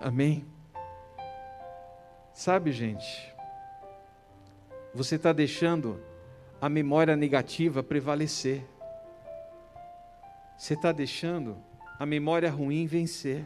Amém? 0.00 0.46
Sabe, 2.32 2.70
gente, 2.70 3.34
você 4.94 5.16
está 5.16 5.32
deixando 5.32 6.00
a 6.60 6.68
memória 6.68 7.16
negativa 7.16 7.82
prevalecer. 7.82 8.64
Você 10.56 10.74
está 10.74 10.92
deixando 10.92 11.56
a 11.98 12.06
memória 12.06 12.48
ruim 12.48 12.86
vencer. 12.86 13.44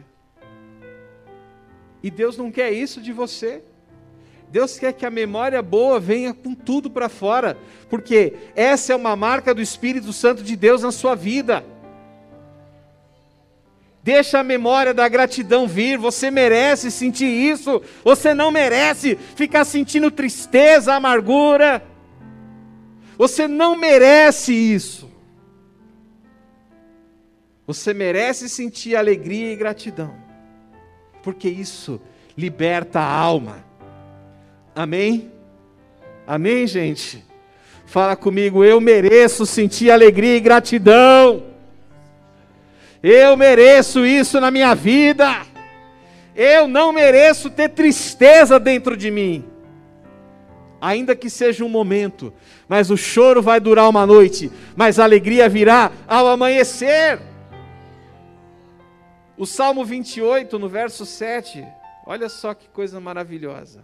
E 2.03 2.11
Deus 2.11 2.37
não 2.37 2.51
quer 2.51 2.71
isso 2.71 3.01
de 3.01 3.11
você. 3.11 3.63
Deus 4.51 4.79
quer 4.79 4.93
que 4.93 5.05
a 5.05 5.11
memória 5.11 5.61
boa 5.61 5.99
venha 5.99 6.33
com 6.33 6.55
tudo 6.55 6.89
para 6.89 7.07
fora, 7.07 7.57
porque 7.89 8.33
essa 8.55 8.93
é 8.93 8.95
uma 8.95 9.15
marca 9.15 9.53
do 9.53 9.61
Espírito 9.61 10.11
Santo 10.11 10.41
de 10.41 10.55
Deus 10.55 10.81
na 10.81 10.91
sua 10.91 11.13
vida. 11.13 11.63
Deixa 14.01 14.39
a 14.39 14.43
memória 14.43 14.91
da 14.91 15.07
gratidão 15.07 15.67
vir, 15.67 15.97
você 15.97 16.31
merece 16.31 16.89
sentir 16.89 17.27
isso, 17.27 17.81
você 18.03 18.33
não 18.33 18.49
merece 18.49 19.15
ficar 19.35 19.65
sentindo 19.65 20.09
tristeza, 20.09 20.95
amargura. 20.95 21.83
Você 23.17 23.47
não 23.47 23.75
merece 23.75 24.53
isso. 24.53 25.11
Você 27.67 27.93
merece 27.93 28.49
sentir 28.49 28.95
alegria 28.95 29.53
e 29.53 29.55
gratidão, 29.55 30.15
porque 31.21 31.47
isso 31.47 32.01
liberta 32.35 32.99
a 32.99 33.13
alma. 33.13 33.68
Amém? 34.79 35.29
Amém, 36.25 36.65
gente? 36.65 37.21
Fala 37.85 38.15
comigo, 38.15 38.63
eu 38.63 38.79
mereço 38.79 39.45
sentir 39.45 39.91
alegria 39.91 40.37
e 40.37 40.39
gratidão. 40.39 41.43
Eu 43.03 43.35
mereço 43.35 44.05
isso 44.05 44.39
na 44.39 44.49
minha 44.49 44.73
vida. 44.73 45.45
Eu 46.33 46.65
não 46.65 46.93
mereço 46.93 47.49
ter 47.49 47.67
tristeza 47.67 48.57
dentro 48.57 48.95
de 48.95 49.11
mim. 49.11 49.43
Ainda 50.79 51.13
que 51.13 51.29
seja 51.29 51.65
um 51.65 51.69
momento, 51.69 52.31
mas 52.65 52.89
o 52.89 52.95
choro 52.95 53.41
vai 53.41 53.59
durar 53.59 53.89
uma 53.89 54.05
noite, 54.05 54.49
mas 54.77 54.97
a 54.97 55.03
alegria 55.03 55.49
virá 55.49 55.91
ao 56.07 56.25
amanhecer. 56.25 57.19
O 59.37 59.45
Salmo 59.45 59.83
28, 59.83 60.57
no 60.57 60.69
verso 60.69 61.05
7, 61.05 61.67
olha 62.05 62.29
só 62.29 62.53
que 62.53 62.69
coisa 62.69 62.97
maravilhosa. 63.01 63.83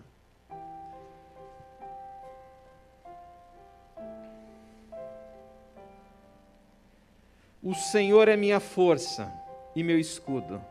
O 7.66 7.74
Senhor 7.74 8.28
é 8.28 8.38
minha 8.38 8.60
força 8.60 9.34
e 9.76 9.82
meu 9.82 10.00
escudo. 10.00 10.62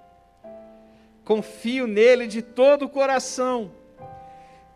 Confio 1.24 1.88
nele 1.88 2.28
de 2.28 2.40
todo 2.40 2.84
o 2.84 2.88
coração. 2.88 3.72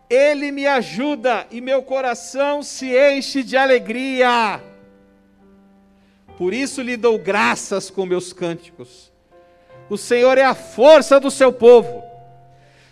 Ele 0.09 0.51
me 0.51 0.67
ajuda 0.67 1.47
e 1.49 1.61
meu 1.61 1.81
coração 1.81 2.61
se 2.61 2.87
enche 2.93 3.41
de 3.41 3.55
alegria. 3.55 4.61
Por 6.37 6.53
isso 6.53 6.81
lhe 6.81 6.97
dou 6.97 7.17
graças 7.17 7.89
com 7.89 8.05
meus 8.05 8.33
cânticos. 8.33 9.13
O 9.89 9.97
Senhor 9.97 10.37
é 10.37 10.43
a 10.43 10.53
força 10.53 11.21
do 11.21 11.31
seu 11.31 11.53
povo, 11.53 12.03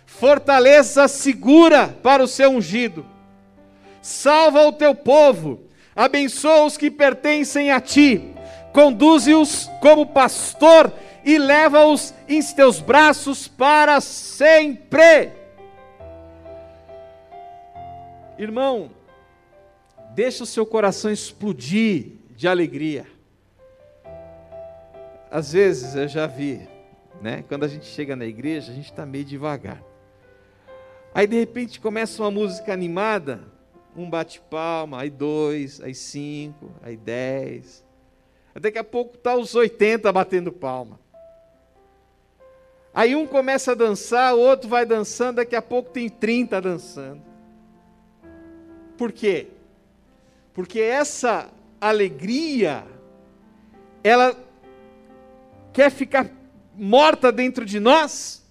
fortaleza 0.06 1.06
segura 1.06 1.88
para 2.02 2.22
o 2.22 2.26
seu 2.26 2.48
ungido. 2.48 3.04
Salva 4.00 4.62
o 4.62 4.72
teu 4.72 4.94
povo, 4.94 5.60
abençoa 5.94 6.64
os 6.64 6.78
que 6.78 6.90
pertencem 6.90 7.70
a 7.70 7.78
ti, 7.78 8.37
conduze-os 8.72 9.70
como 9.80 10.06
pastor 10.06 10.92
e 11.24 11.38
leva-os 11.38 12.14
em 12.28 12.42
teus 12.42 12.80
braços 12.80 13.48
para 13.48 14.00
sempre. 14.00 15.32
Irmão, 18.38 18.90
deixa 20.14 20.44
o 20.44 20.46
seu 20.46 20.64
coração 20.64 21.10
explodir 21.10 22.12
de 22.36 22.46
alegria. 22.46 23.06
Às 25.30 25.52
vezes 25.52 25.94
eu 25.94 26.08
já 26.08 26.26
vi 26.26 26.68
né? 27.20 27.44
Quando 27.48 27.64
a 27.64 27.68
gente 27.68 27.86
chega 27.86 28.14
na 28.14 28.24
igreja, 28.24 28.70
a 28.70 28.74
gente 28.74 28.90
está 28.90 29.04
meio 29.04 29.24
devagar. 29.24 29.82
Aí 31.14 31.26
de 31.26 31.38
repente 31.38 31.80
começa 31.80 32.22
uma 32.22 32.30
música 32.30 32.72
animada, 32.72 33.40
um 33.96 34.08
bate-palma, 34.08 35.00
aí 35.00 35.10
dois, 35.10 35.80
aí 35.80 35.94
cinco, 35.94 36.70
aí 36.82 36.96
dez. 36.96 37.84
Daqui 38.58 38.78
a 38.78 38.84
pouco 38.84 39.16
está 39.16 39.36
os 39.36 39.54
80 39.54 40.12
batendo 40.12 40.52
palma. 40.52 40.98
Aí 42.92 43.14
um 43.14 43.26
começa 43.26 43.72
a 43.72 43.74
dançar, 43.74 44.34
o 44.34 44.40
outro 44.40 44.68
vai 44.68 44.84
dançando, 44.84 45.36
daqui 45.36 45.54
a 45.54 45.62
pouco 45.62 45.90
tem 45.90 46.08
30 46.08 46.60
dançando. 46.60 47.22
Por 48.96 49.12
quê? 49.12 49.48
Porque 50.52 50.80
essa 50.80 51.48
alegria, 51.80 52.84
ela 54.02 54.36
quer 55.72 55.90
ficar 55.90 56.28
morta 56.74 57.30
dentro 57.30 57.64
de 57.64 57.78
nós, 57.78 58.44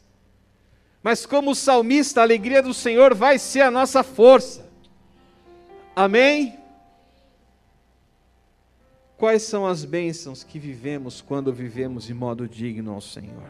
mas 1.04 1.26
como 1.26 1.52
o 1.52 1.56
salmista, 1.56 2.22
a 2.22 2.24
alegria 2.24 2.62
do 2.62 2.74
Senhor 2.74 3.14
vai 3.14 3.38
ser 3.38 3.62
a 3.62 3.72
nossa 3.72 4.04
força. 4.04 4.66
Amém? 5.96 6.58
Quais 9.18 9.42
são 9.42 9.66
as 9.66 9.84
bênçãos 9.84 10.44
que 10.44 10.60
vivemos 10.60 11.22
quando 11.22 11.52
vivemos 11.52 12.04
de 12.04 12.14
modo 12.14 12.48
digno 12.48 12.94
ao 12.94 13.02
Senhor? 13.02 13.50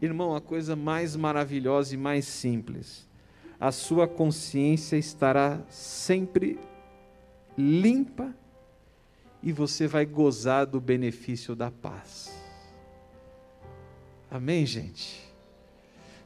Irmão, 0.00 0.34
a 0.34 0.40
coisa 0.40 0.74
mais 0.74 1.14
maravilhosa 1.14 1.94
e 1.94 1.98
mais 1.98 2.24
simples, 2.24 3.06
a 3.60 3.70
sua 3.70 4.08
consciência 4.08 4.96
estará 4.96 5.60
sempre 5.68 6.58
limpa 7.58 8.34
e 9.42 9.52
você 9.52 9.86
vai 9.86 10.06
gozar 10.06 10.64
do 10.64 10.80
benefício 10.80 11.54
da 11.54 11.70
paz. 11.70 12.32
Amém, 14.30 14.64
gente? 14.64 15.28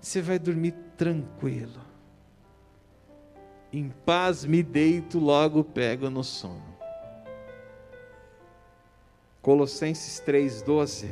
Você 0.00 0.22
vai 0.22 0.38
dormir 0.38 0.74
tranquilo. 0.96 1.80
Em 3.72 3.88
paz 4.04 4.44
me 4.44 4.62
deito, 4.62 5.18
logo 5.18 5.64
pego 5.64 6.08
no 6.08 6.22
sono. 6.22 6.71
Colossenses 9.42 10.22
3,12. 10.24 11.08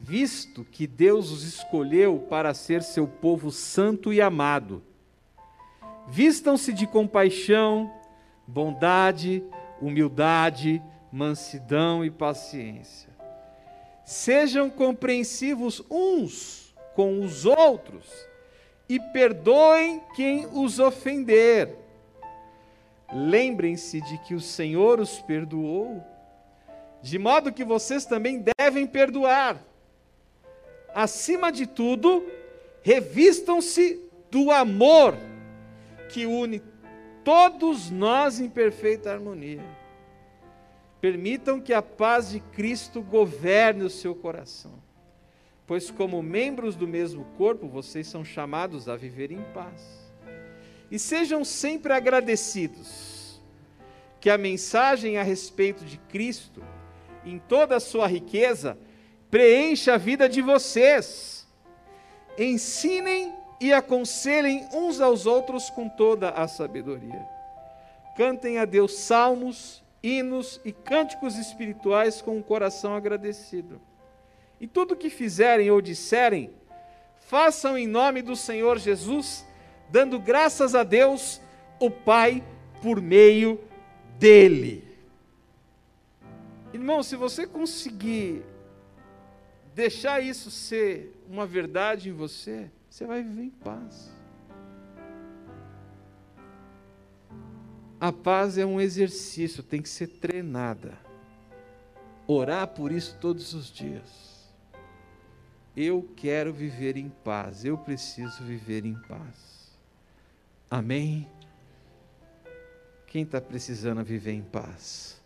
Visto 0.00 0.64
que 0.64 0.86
Deus 0.86 1.30
os 1.30 1.44
escolheu 1.44 2.26
para 2.28 2.52
ser 2.52 2.82
seu 2.82 3.06
povo 3.06 3.52
santo 3.52 4.12
e 4.12 4.20
amado, 4.20 4.82
vistam-se 6.08 6.72
de 6.72 6.86
compaixão, 6.86 7.90
bondade, 8.46 9.44
humildade, 9.80 10.82
mansidão 11.12 12.04
e 12.04 12.10
paciência 12.10 13.14
Sejam 14.04 14.68
compreensivos 14.68 15.82
uns 15.90 16.74
com 16.94 17.20
os 17.20 17.46
outros 17.46 18.06
e 18.86 19.00
perdoem 19.00 20.02
quem 20.14 20.46
os 20.52 20.78
ofender. 20.78 21.74
Lembrem-se 23.10 24.02
de 24.02 24.18
que 24.18 24.34
o 24.34 24.40
Senhor 24.40 25.00
os 25.00 25.20
perdoou, 25.22 26.04
de 27.04 27.18
modo 27.18 27.52
que 27.52 27.62
vocês 27.62 28.06
também 28.06 28.42
devem 28.58 28.86
perdoar. 28.86 29.62
Acima 30.94 31.52
de 31.52 31.66
tudo, 31.66 32.26
revistam-se 32.82 34.00
do 34.30 34.50
amor 34.50 35.14
que 36.08 36.24
une 36.24 36.62
todos 37.22 37.90
nós 37.90 38.40
em 38.40 38.48
perfeita 38.48 39.12
harmonia. 39.12 39.62
Permitam 40.98 41.60
que 41.60 41.74
a 41.74 41.82
paz 41.82 42.30
de 42.30 42.40
Cristo 42.40 43.02
governe 43.02 43.84
o 43.84 43.90
seu 43.90 44.14
coração, 44.14 44.72
pois, 45.66 45.90
como 45.90 46.22
membros 46.22 46.74
do 46.74 46.88
mesmo 46.88 47.26
corpo, 47.36 47.68
vocês 47.68 48.06
são 48.06 48.24
chamados 48.24 48.88
a 48.88 48.96
viver 48.96 49.30
em 49.30 49.42
paz. 49.52 50.10
E 50.90 50.98
sejam 50.98 51.44
sempre 51.44 51.92
agradecidos, 51.92 53.42
que 54.18 54.30
a 54.30 54.38
mensagem 54.38 55.18
a 55.18 55.22
respeito 55.22 55.84
de 55.84 55.98
Cristo, 55.98 56.62
em 57.24 57.38
toda 57.38 57.76
a 57.76 57.80
sua 57.80 58.06
riqueza, 58.06 58.78
preencha 59.30 59.94
a 59.94 59.98
vida 59.98 60.28
de 60.28 60.42
vocês. 60.42 61.46
Ensinem 62.38 63.34
e 63.60 63.72
aconselhem 63.72 64.68
uns 64.72 65.00
aos 65.00 65.26
outros 65.26 65.70
com 65.70 65.88
toda 65.88 66.30
a 66.30 66.46
sabedoria. 66.48 67.26
Cantem 68.16 68.58
a 68.58 68.64
Deus 68.64 68.94
salmos 68.98 69.84
hinos 70.04 70.60
e 70.66 70.70
cânticos 70.70 71.36
espirituais 71.38 72.20
com 72.20 72.32
o 72.32 72.38
um 72.38 72.42
coração 72.42 72.94
agradecido. 72.94 73.80
E 74.60 74.66
tudo 74.66 74.92
o 74.92 74.96
que 74.96 75.08
fizerem 75.08 75.70
ou 75.70 75.80
disserem, 75.80 76.50
façam 77.26 77.76
em 77.78 77.86
nome 77.86 78.20
do 78.20 78.36
Senhor 78.36 78.78
Jesus, 78.78 79.46
dando 79.90 80.20
graças 80.20 80.74
a 80.74 80.82
Deus, 80.82 81.40
o 81.80 81.90
Pai, 81.90 82.44
por 82.82 83.00
meio 83.00 83.58
dele. 84.18 84.83
Irmão, 86.74 87.04
se 87.04 87.14
você 87.14 87.46
conseguir 87.46 88.44
deixar 89.76 90.20
isso 90.20 90.50
ser 90.50 91.16
uma 91.28 91.46
verdade 91.46 92.08
em 92.08 92.12
você, 92.12 92.68
você 92.90 93.06
vai 93.06 93.22
viver 93.22 93.44
em 93.44 93.50
paz. 93.50 94.12
A 98.00 98.10
paz 98.10 98.58
é 98.58 98.66
um 98.66 98.80
exercício, 98.80 99.62
tem 99.62 99.80
que 99.80 99.88
ser 99.88 100.08
treinada. 100.08 100.98
Orar 102.26 102.66
por 102.66 102.90
isso 102.90 103.16
todos 103.20 103.54
os 103.54 103.70
dias. 103.70 104.52
Eu 105.76 106.10
quero 106.16 106.52
viver 106.52 106.96
em 106.96 107.08
paz, 107.08 107.64
eu 107.64 107.78
preciso 107.78 108.42
viver 108.42 108.84
em 108.84 109.00
paz. 109.02 109.78
Amém? 110.68 111.30
Quem 113.06 113.22
está 113.22 113.40
precisando 113.40 114.02
viver 114.02 114.32
em 114.32 114.42
paz? 114.42 115.22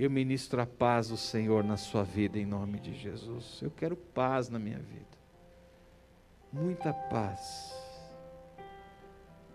Eu 0.00 0.08
ministro 0.08 0.62
a 0.62 0.66
paz 0.66 1.08
do 1.08 1.16
Senhor 1.18 1.62
na 1.62 1.76
sua 1.76 2.02
vida, 2.02 2.38
em 2.38 2.46
nome 2.46 2.80
de 2.80 2.94
Jesus. 2.94 3.60
Eu 3.60 3.70
quero 3.70 3.94
paz 3.94 4.48
na 4.48 4.58
minha 4.58 4.78
vida. 4.78 5.18
Muita 6.50 6.90
paz. 6.90 7.70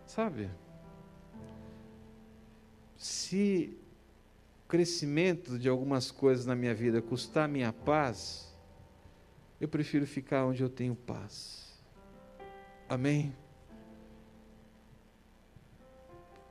Sabe? 0.06 0.48
se 2.96 3.76
o 4.64 4.68
crescimento 4.68 5.60
de 5.60 5.68
algumas 5.68 6.12
coisas 6.12 6.46
na 6.46 6.56
minha 6.56 6.74
vida 6.74 7.02
custar 7.02 7.48
minha 7.48 7.72
paz, 7.74 8.54
eu 9.60 9.68
prefiro 9.68 10.06
ficar 10.06 10.46
onde 10.46 10.64
eu 10.64 10.70
tenho 10.70 10.96
paz. 10.96 11.80
Amém? 12.88 13.36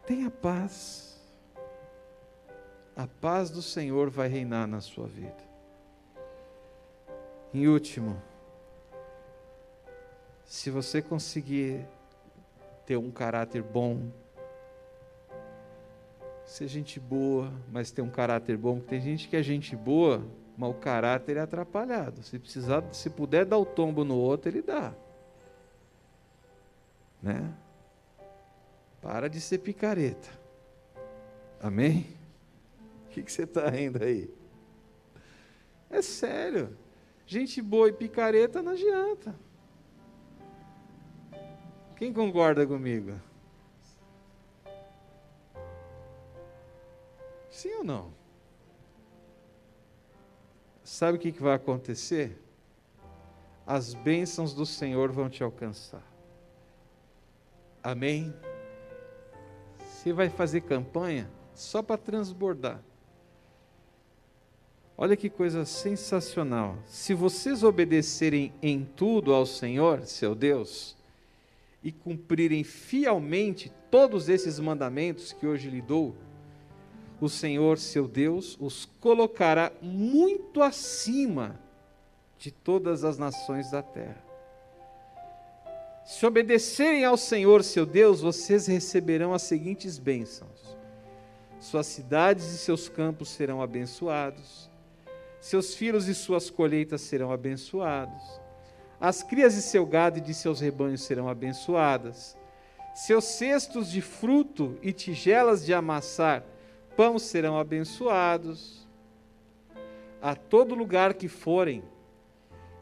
Tenha 0.06 0.30
paz. 0.30 1.13
A 2.96 3.06
paz 3.06 3.50
do 3.50 3.60
Senhor 3.60 4.08
vai 4.08 4.28
reinar 4.28 4.68
na 4.68 4.80
sua 4.80 5.06
vida. 5.06 5.42
Em 7.52 7.66
último, 7.66 8.20
se 10.44 10.70
você 10.70 11.02
conseguir 11.02 11.84
ter 12.86 12.96
um 12.96 13.10
caráter 13.10 13.62
bom, 13.62 14.10
ser 16.44 16.68
gente 16.68 17.00
boa, 17.00 17.52
mas 17.72 17.90
ter 17.90 18.02
um 18.02 18.10
caráter 18.10 18.56
bom, 18.56 18.76
porque 18.76 18.90
tem 18.90 19.00
gente 19.00 19.28
que 19.28 19.36
é 19.36 19.42
gente 19.42 19.74
boa, 19.74 20.24
mas 20.56 20.70
o 20.70 20.74
caráter 20.74 21.36
é 21.36 21.40
atrapalhado. 21.40 22.22
Se 22.22 22.38
precisar, 22.38 22.84
se 22.92 23.10
puder 23.10 23.44
dar 23.44 23.58
o 23.58 23.64
tombo 23.64 24.04
no 24.04 24.16
outro, 24.16 24.50
ele 24.50 24.62
dá. 24.62 24.92
Né? 27.20 27.52
Para 29.02 29.28
de 29.28 29.40
ser 29.40 29.58
picareta. 29.58 30.28
Amém? 31.60 32.06
Que, 33.14 33.22
que 33.22 33.30
você 33.30 33.44
está 33.44 33.70
rindo 33.70 34.02
aí? 34.02 34.28
É 35.88 36.02
sério. 36.02 36.76
Gente 37.24 37.62
boa 37.62 37.88
e 37.88 37.92
picareta 37.92 38.60
não 38.60 38.72
adianta. 38.72 39.32
Quem 41.94 42.12
concorda 42.12 42.66
comigo? 42.66 43.12
Sim 47.48 47.72
ou 47.76 47.84
não? 47.84 48.12
Sabe 50.82 51.16
o 51.16 51.20
que 51.20 51.30
vai 51.30 51.54
acontecer? 51.54 52.36
As 53.64 53.94
bênçãos 53.94 54.52
do 54.52 54.66
Senhor 54.66 55.12
vão 55.12 55.30
te 55.30 55.44
alcançar. 55.44 56.02
Amém? 57.80 58.34
Você 59.78 60.12
vai 60.12 60.28
fazer 60.28 60.62
campanha 60.62 61.30
só 61.54 61.80
para 61.80 61.96
transbordar. 61.96 62.82
Olha 64.96 65.16
que 65.16 65.28
coisa 65.28 65.64
sensacional. 65.64 66.76
Se 66.86 67.14
vocês 67.14 67.64
obedecerem 67.64 68.52
em 68.62 68.84
tudo 68.84 69.34
ao 69.34 69.44
Senhor, 69.44 70.06
seu 70.06 70.34
Deus, 70.34 70.96
e 71.82 71.90
cumprirem 71.90 72.62
fielmente 72.62 73.72
todos 73.90 74.28
esses 74.28 74.58
mandamentos 74.60 75.32
que 75.32 75.46
hoje 75.46 75.68
lhe 75.68 75.82
dou, 75.82 76.14
o 77.20 77.28
Senhor 77.28 77.78
seu 77.78 78.06
Deus 78.06 78.56
os 78.60 78.88
colocará 79.00 79.72
muito 79.82 80.62
acima 80.62 81.58
de 82.38 82.50
todas 82.50 83.04
as 83.04 83.18
nações 83.18 83.70
da 83.70 83.82
terra. 83.82 84.22
Se 86.04 86.24
obedecerem 86.24 87.04
ao 87.04 87.16
Senhor 87.16 87.64
seu 87.64 87.84
Deus, 87.84 88.20
vocês 88.20 88.66
receberão 88.66 89.32
as 89.32 89.42
seguintes 89.42 89.98
bênçãos: 89.98 90.76
suas 91.58 91.86
cidades 91.86 92.46
e 92.52 92.58
seus 92.58 92.88
campos 92.88 93.30
serão 93.30 93.62
abençoados, 93.62 94.68
seus 95.44 95.74
filhos 95.74 96.08
e 96.08 96.14
suas 96.14 96.48
colheitas 96.48 97.02
serão 97.02 97.30
abençoados, 97.30 98.40
as 98.98 99.22
crias 99.22 99.54
de 99.54 99.60
seu 99.60 99.84
gado 99.84 100.16
e 100.16 100.22
de 100.22 100.32
seus 100.32 100.58
rebanhos 100.58 101.02
serão 101.02 101.28
abençoadas, 101.28 102.34
seus 102.94 103.24
cestos 103.24 103.90
de 103.90 104.00
fruto 104.00 104.78
e 104.80 104.90
tigelas 104.90 105.62
de 105.62 105.74
amassar 105.74 106.42
pão 106.96 107.18
serão 107.18 107.58
abençoados. 107.58 108.88
A 110.22 110.34
todo 110.34 110.74
lugar 110.74 111.12
que 111.12 111.28
forem 111.28 111.84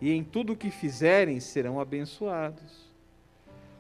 e 0.00 0.12
em 0.12 0.22
tudo 0.22 0.52
o 0.52 0.56
que 0.56 0.70
fizerem 0.70 1.40
serão 1.40 1.80
abençoados. 1.80 2.92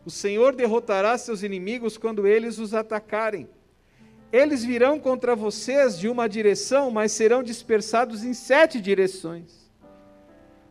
O 0.04 0.10
Senhor 0.10 0.56
derrotará 0.56 1.16
seus 1.16 1.44
inimigos 1.44 1.96
quando 1.96 2.26
eles 2.26 2.58
os 2.58 2.74
atacarem. 2.74 3.48
Eles 4.32 4.64
virão 4.64 4.98
contra 4.98 5.36
vocês 5.36 5.98
de 5.98 6.08
uma 6.08 6.28
direção, 6.28 6.90
mas 6.90 7.12
serão 7.12 7.42
dispersados 7.42 8.24
em 8.24 8.32
sete 8.32 8.80
direções. 8.80 9.70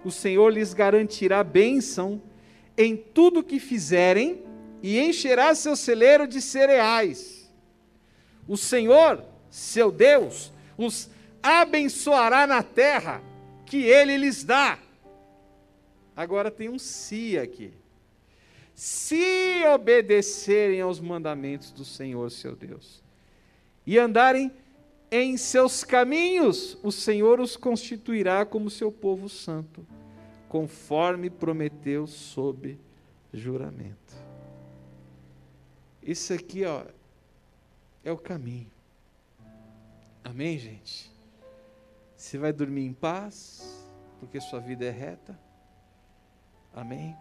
O 0.03 0.09
Senhor 0.09 0.49
lhes 0.49 0.73
garantirá 0.73 1.43
bênção 1.43 2.21
em 2.75 2.97
tudo 2.97 3.43
que 3.43 3.59
fizerem 3.59 4.43
e 4.81 4.99
encherá 4.99 5.53
seu 5.53 5.75
celeiro 5.75 6.27
de 6.27 6.41
cereais. 6.41 7.51
O 8.47 8.57
Senhor 8.57 9.23
seu 9.51 9.91
Deus, 9.91 10.51
os 10.77 11.09
abençoará 11.43 12.47
na 12.47 12.63
terra 12.63 13.21
que 13.65 13.83
ele 13.83 14.15
lhes 14.15 14.43
dá. 14.43 14.79
Agora 16.15 16.49
tem 16.49 16.69
um 16.69 16.79
se 16.79 17.37
aqui. 17.37 17.73
Se 18.73 19.63
obedecerem 19.73 20.79
aos 20.79 20.99
mandamentos 20.99 21.71
do 21.71 21.83
Senhor, 21.83 22.31
seu 22.31 22.55
Deus, 22.55 23.03
e 23.85 23.97
andarem 23.97 24.51
em 25.11 25.35
seus 25.35 25.83
caminhos, 25.83 26.77
o 26.81 26.91
Senhor 26.91 27.39
os 27.39 27.57
constituirá 27.57 28.45
como 28.45 28.69
seu 28.69 28.91
povo 28.91 29.27
santo, 29.27 29.85
conforme 30.47 31.29
prometeu 31.29 32.07
sob 32.07 32.79
juramento. 33.33 34.15
Isso 36.01 36.33
aqui, 36.33 36.63
ó, 36.65 36.83
é 38.03 38.11
o 38.11 38.17
caminho. 38.17 38.71
Amém, 40.23 40.57
gente? 40.57 41.11
Você 42.15 42.37
vai 42.37 42.53
dormir 42.53 42.85
em 42.85 42.93
paz, 42.93 43.85
porque 44.19 44.39
sua 44.39 44.59
vida 44.59 44.85
é 44.85 44.91
reta. 44.91 45.37
Amém? 46.73 47.15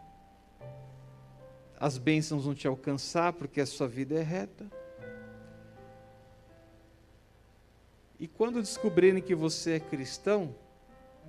As 1.79 1.99
bênçãos 1.99 2.45
vão 2.45 2.55
te 2.55 2.69
alcançar, 2.69 3.33
porque 3.33 3.61
a 3.61 3.67
sua 3.67 3.89
vida 3.89 4.15
é 4.15 4.23
reta. 4.23 4.71
E 8.21 8.29
quando 8.29 8.61
descobrirem 8.61 9.23
que 9.23 9.35
você 9.35 9.73
é 9.73 9.81
cristão, 9.81 10.55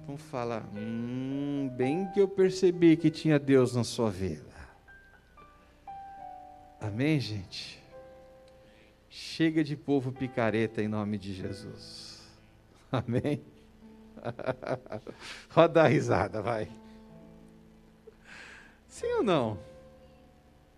vão 0.05 0.17
falar: 0.17 0.69
Hum, 0.75 1.71
bem 1.73 2.05
que 2.11 2.19
eu 2.19 2.27
percebi 2.27 2.97
que 2.97 3.09
tinha 3.09 3.39
Deus 3.39 3.73
na 3.73 3.85
sua 3.85 4.11
vida. 4.11 4.51
Amém, 6.81 7.17
gente? 7.17 7.81
Chega 9.09 9.63
de 9.63 9.77
povo 9.77 10.11
picareta 10.11 10.81
em 10.83 10.89
nome 10.89 11.17
de 11.17 11.33
Jesus. 11.33 12.27
Amém? 12.91 13.41
Roda 15.49 15.83
a 15.83 15.87
risada, 15.87 16.41
vai. 16.41 16.69
Sim 18.87 19.13
ou 19.13 19.23
não? 19.23 19.57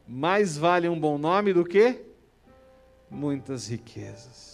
Mais 0.07 0.55
vale 0.57 0.87
um 0.87 0.99
bom 0.99 1.17
nome 1.17 1.53
do 1.53 1.65
que 1.65 2.05
muitas 3.09 3.67
riquezas. 3.67 4.52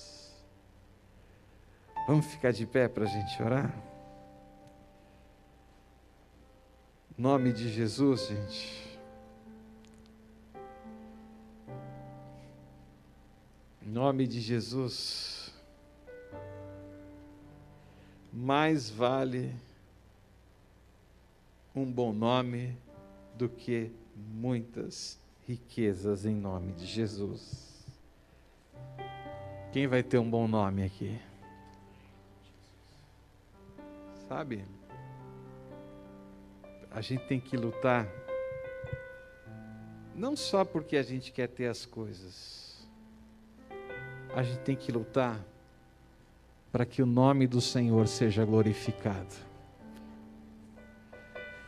Vamos 2.07 2.25
ficar 2.25 2.51
de 2.51 2.65
pé 2.65 2.87
para 2.87 3.03
a 3.03 3.07
gente 3.07 3.41
orar? 3.41 3.73
Nome 7.17 7.51
de 7.51 7.69
Jesus, 7.69 8.27
gente. 8.27 8.89
Nome 13.81 14.27
de 14.27 14.39
Jesus, 14.39 15.51
mais 18.31 18.89
vale 18.89 19.53
um 21.75 21.91
bom 21.91 22.13
nome 22.13 22.77
do 23.35 23.49
que 23.49 23.91
muitas 24.15 25.19
riquezas 25.47 26.25
em 26.25 26.35
nome 26.35 26.73
de 26.73 26.85
Jesus. 26.85 27.83
Quem 29.73 29.87
vai 29.87 30.03
ter 30.03 30.19
um 30.19 30.29
bom 30.29 30.47
nome 30.47 30.83
aqui? 30.83 31.19
Sabe? 34.29 34.63
A 36.91 37.01
gente 37.01 37.25
tem 37.25 37.39
que 37.39 37.57
lutar 37.57 38.07
não 40.13 40.35
só 40.35 40.63
porque 40.63 40.97
a 40.97 41.01
gente 41.01 41.31
quer 41.31 41.47
ter 41.47 41.65
as 41.65 41.83
coisas. 41.83 42.87
A 44.35 44.43
gente 44.43 44.59
tem 44.59 44.75
que 44.75 44.91
lutar 44.91 45.43
para 46.71 46.85
que 46.85 47.01
o 47.01 47.07
nome 47.07 47.47
do 47.47 47.59
Senhor 47.59 48.07
seja 48.07 48.45
glorificado. 48.45 49.33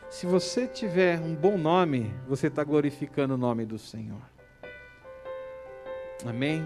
Se 0.08 0.24
você 0.24 0.68
tiver 0.68 1.18
um 1.18 1.34
bom 1.34 1.58
nome, 1.58 2.14
você 2.28 2.46
está 2.46 2.62
glorificando 2.62 3.34
o 3.34 3.38
nome 3.38 3.66
do 3.66 3.78
Senhor. 3.78 4.22
Amém? 6.24 6.64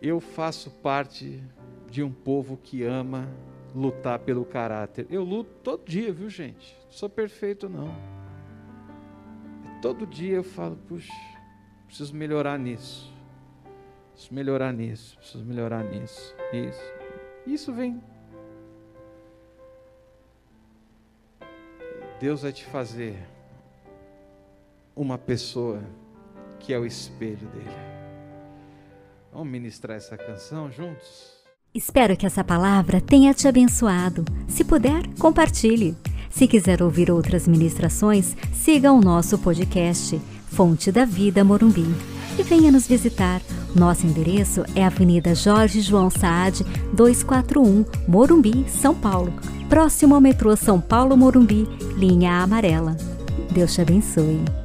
Eu 0.00 0.20
faço 0.20 0.70
parte 0.70 1.42
de 1.94 2.02
um 2.02 2.10
povo 2.10 2.56
que 2.56 2.82
ama 2.82 3.28
lutar 3.72 4.18
pelo 4.18 4.44
caráter. 4.44 5.06
Eu 5.08 5.22
luto 5.22 5.50
todo 5.62 5.84
dia, 5.84 6.12
viu, 6.12 6.28
gente? 6.28 6.76
Não 6.86 6.90
sou 6.90 7.08
perfeito, 7.08 7.68
não. 7.68 7.94
Todo 9.80 10.04
dia 10.04 10.34
eu 10.34 10.42
falo, 10.42 10.74
puxa, 10.88 11.12
preciso 11.86 12.12
melhorar 12.16 12.58
nisso. 12.58 13.14
Preciso 14.10 14.34
melhorar 14.34 14.72
nisso, 14.72 15.16
preciso 15.18 15.44
melhorar 15.44 15.84
nisso. 15.84 16.34
Isso. 16.52 16.94
Isso 17.46 17.72
vem. 17.72 18.02
Deus 22.18 22.42
vai 22.42 22.52
te 22.52 22.64
fazer 22.64 23.24
uma 24.96 25.16
pessoa 25.16 25.80
que 26.58 26.74
é 26.74 26.78
o 26.78 26.84
espelho 26.84 27.46
dele. 27.50 27.70
Vamos 29.30 29.46
ministrar 29.46 29.96
essa 29.96 30.16
canção 30.16 30.72
juntos? 30.72 31.43
Espero 31.74 32.16
que 32.16 32.24
essa 32.24 32.44
palavra 32.44 33.00
tenha 33.00 33.34
te 33.34 33.48
abençoado. 33.48 34.24
Se 34.46 34.62
puder, 34.62 35.08
compartilhe. 35.18 35.96
Se 36.30 36.46
quiser 36.46 36.80
ouvir 36.80 37.10
outras 37.10 37.48
ministrações, 37.48 38.36
siga 38.52 38.92
o 38.92 39.00
nosso 39.00 39.36
podcast 39.38 40.20
Fonte 40.46 40.92
da 40.92 41.04
Vida 41.04 41.42
Morumbi 41.42 41.84
e 42.38 42.44
venha 42.44 42.70
nos 42.70 42.86
visitar. 42.86 43.42
Nosso 43.74 44.06
endereço 44.06 44.62
é 44.76 44.84
Avenida 44.84 45.34
Jorge 45.34 45.80
João 45.80 46.10
Saad, 46.10 46.64
241, 46.92 47.84
Morumbi, 48.06 48.64
São 48.68 48.94
Paulo, 48.94 49.32
próximo 49.68 50.14
ao 50.14 50.20
metrô 50.20 50.54
São 50.54 50.80
Paulo 50.80 51.16
Morumbi, 51.16 51.66
linha 51.96 52.40
amarela. 52.40 52.96
Deus 53.50 53.74
te 53.74 53.80
abençoe. 53.80 54.63